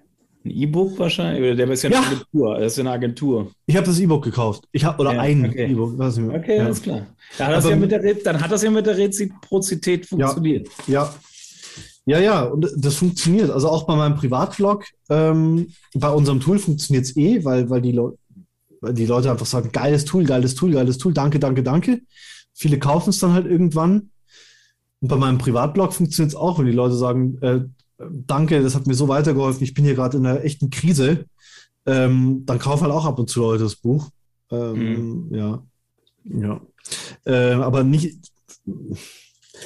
[0.44, 1.42] Ein E-Book wahrscheinlich?
[1.42, 2.06] Oder der ist ja eine ja.
[2.06, 2.58] Agentur.
[2.58, 3.50] Das ist eine Agentur.
[3.66, 4.64] Ich habe das E-Book gekauft.
[4.72, 5.72] Ich hab, oder ja, ein okay.
[5.72, 5.98] E-Book.
[5.98, 6.64] Okay, ja.
[6.64, 7.06] alles klar.
[7.38, 10.68] Dann hat, das ja mit der, dann hat das ja mit der Reziprozität funktioniert.
[10.86, 11.04] Ja.
[11.04, 11.14] ja.
[12.06, 13.50] Ja, und das funktioniert.
[13.50, 17.92] Also auch bei meinem Privatblog, ähm, bei unserem Tool funktioniert es eh, weil, weil, die
[17.92, 18.12] Le
[18.82, 22.02] weil die Leute einfach sagen, geiles Tool, geiles Tool, geiles Tool, danke, danke, danke.
[22.52, 24.10] Viele kaufen es dann halt irgendwann.
[25.00, 27.60] Und bei meinem Privatblog funktioniert es auch, wenn die Leute sagen, äh,
[27.98, 31.26] danke, das hat mir so weitergeholfen, ich bin hier gerade in einer echten Krise.
[31.86, 34.10] Ähm, dann kaufen halt auch ab und zu Leute das Buch.
[34.50, 35.34] Ähm, mhm.
[35.34, 35.62] Ja.
[36.24, 36.60] Ja.
[37.26, 38.16] Äh, aber nicht.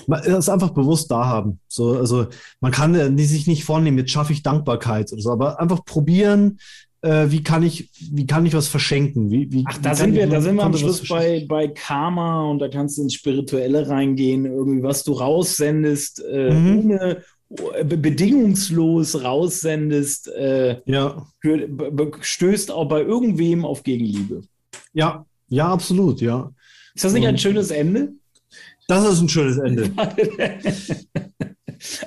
[0.07, 1.61] Man es einfach bewusst da haben.
[1.69, 2.27] So, also
[2.61, 6.59] man kann äh, sich nicht vornehmen, jetzt schaffe ich Dankbarkeit oder so, aber einfach probieren,
[7.01, 9.31] äh, wie kann ich, wie kann ich was verschenken?
[9.31, 12.59] Wie, wie, Ach, da sind wir, da sind wir am Schluss bei, bei Karma und
[12.59, 16.79] da kannst du ins Spirituelle reingehen, irgendwie, was du raussendest, äh, mhm.
[16.79, 21.27] ohne bedingungslos raussendest, äh, ja.
[21.41, 21.69] für,
[22.21, 24.43] stößt auch bei irgendwem auf Gegenliebe.
[24.93, 26.53] Ja, ja, absolut, ja.
[26.95, 28.13] Ist das nicht ein schönes Ende?
[28.87, 29.91] Das ist ein schönes Ende.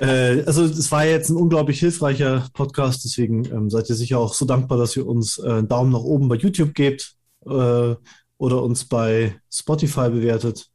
[0.00, 4.34] Äh, also es war jetzt ein unglaublich hilfreicher Podcast, deswegen ähm, seid ihr sicher auch
[4.34, 7.16] so dankbar, dass ihr uns äh, einen Daumen nach oben bei YouTube gebt
[7.46, 7.94] äh,
[8.36, 10.68] oder uns bei Spotify bewertet.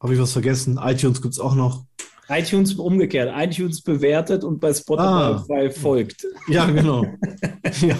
[0.00, 0.80] Habe ich was vergessen?
[0.82, 1.84] iTunes gibt es auch noch.
[2.28, 3.32] iTunes umgekehrt.
[3.36, 5.70] iTunes bewertet und bei Spotify ah.
[5.70, 6.26] folgt.
[6.48, 7.04] Ja, genau.
[7.80, 7.96] ja.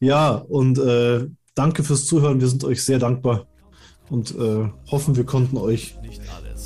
[0.00, 2.40] ja, und äh, danke fürs Zuhören.
[2.40, 3.46] Wir sind euch sehr dankbar
[4.10, 5.96] und äh, hoffen, wir konnten euch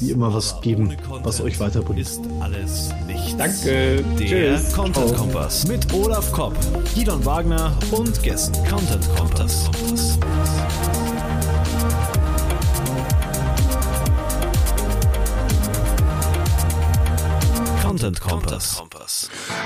[0.00, 2.00] wie immer was geben, was euch weiterbringt.
[2.00, 3.36] Ist alles nichts.
[3.36, 4.04] Danke.
[4.18, 4.72] Der Tschüss.
[4.72, 6.56] Content Kompass mit Olaf Kopp,
[6.94, 8.56] Gidon Wagner und Gästen.
[8.66, 9.66] Content Kompass.
[9.66, 10.18] Content Kompass.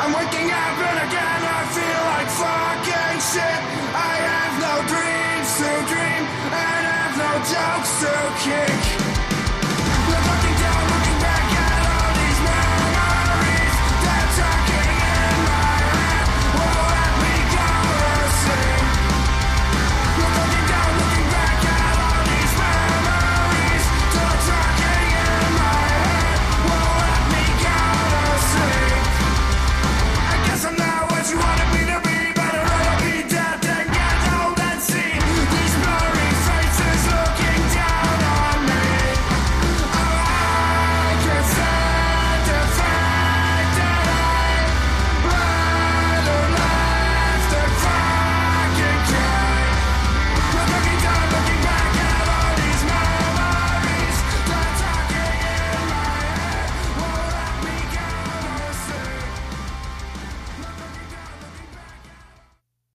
[0.00, 3.60] I'm waking up and again I feel like fucking shit.
[3.94, 8.12] I have no dreams to dream and have no jokes to
[8.42, 9.03] keep.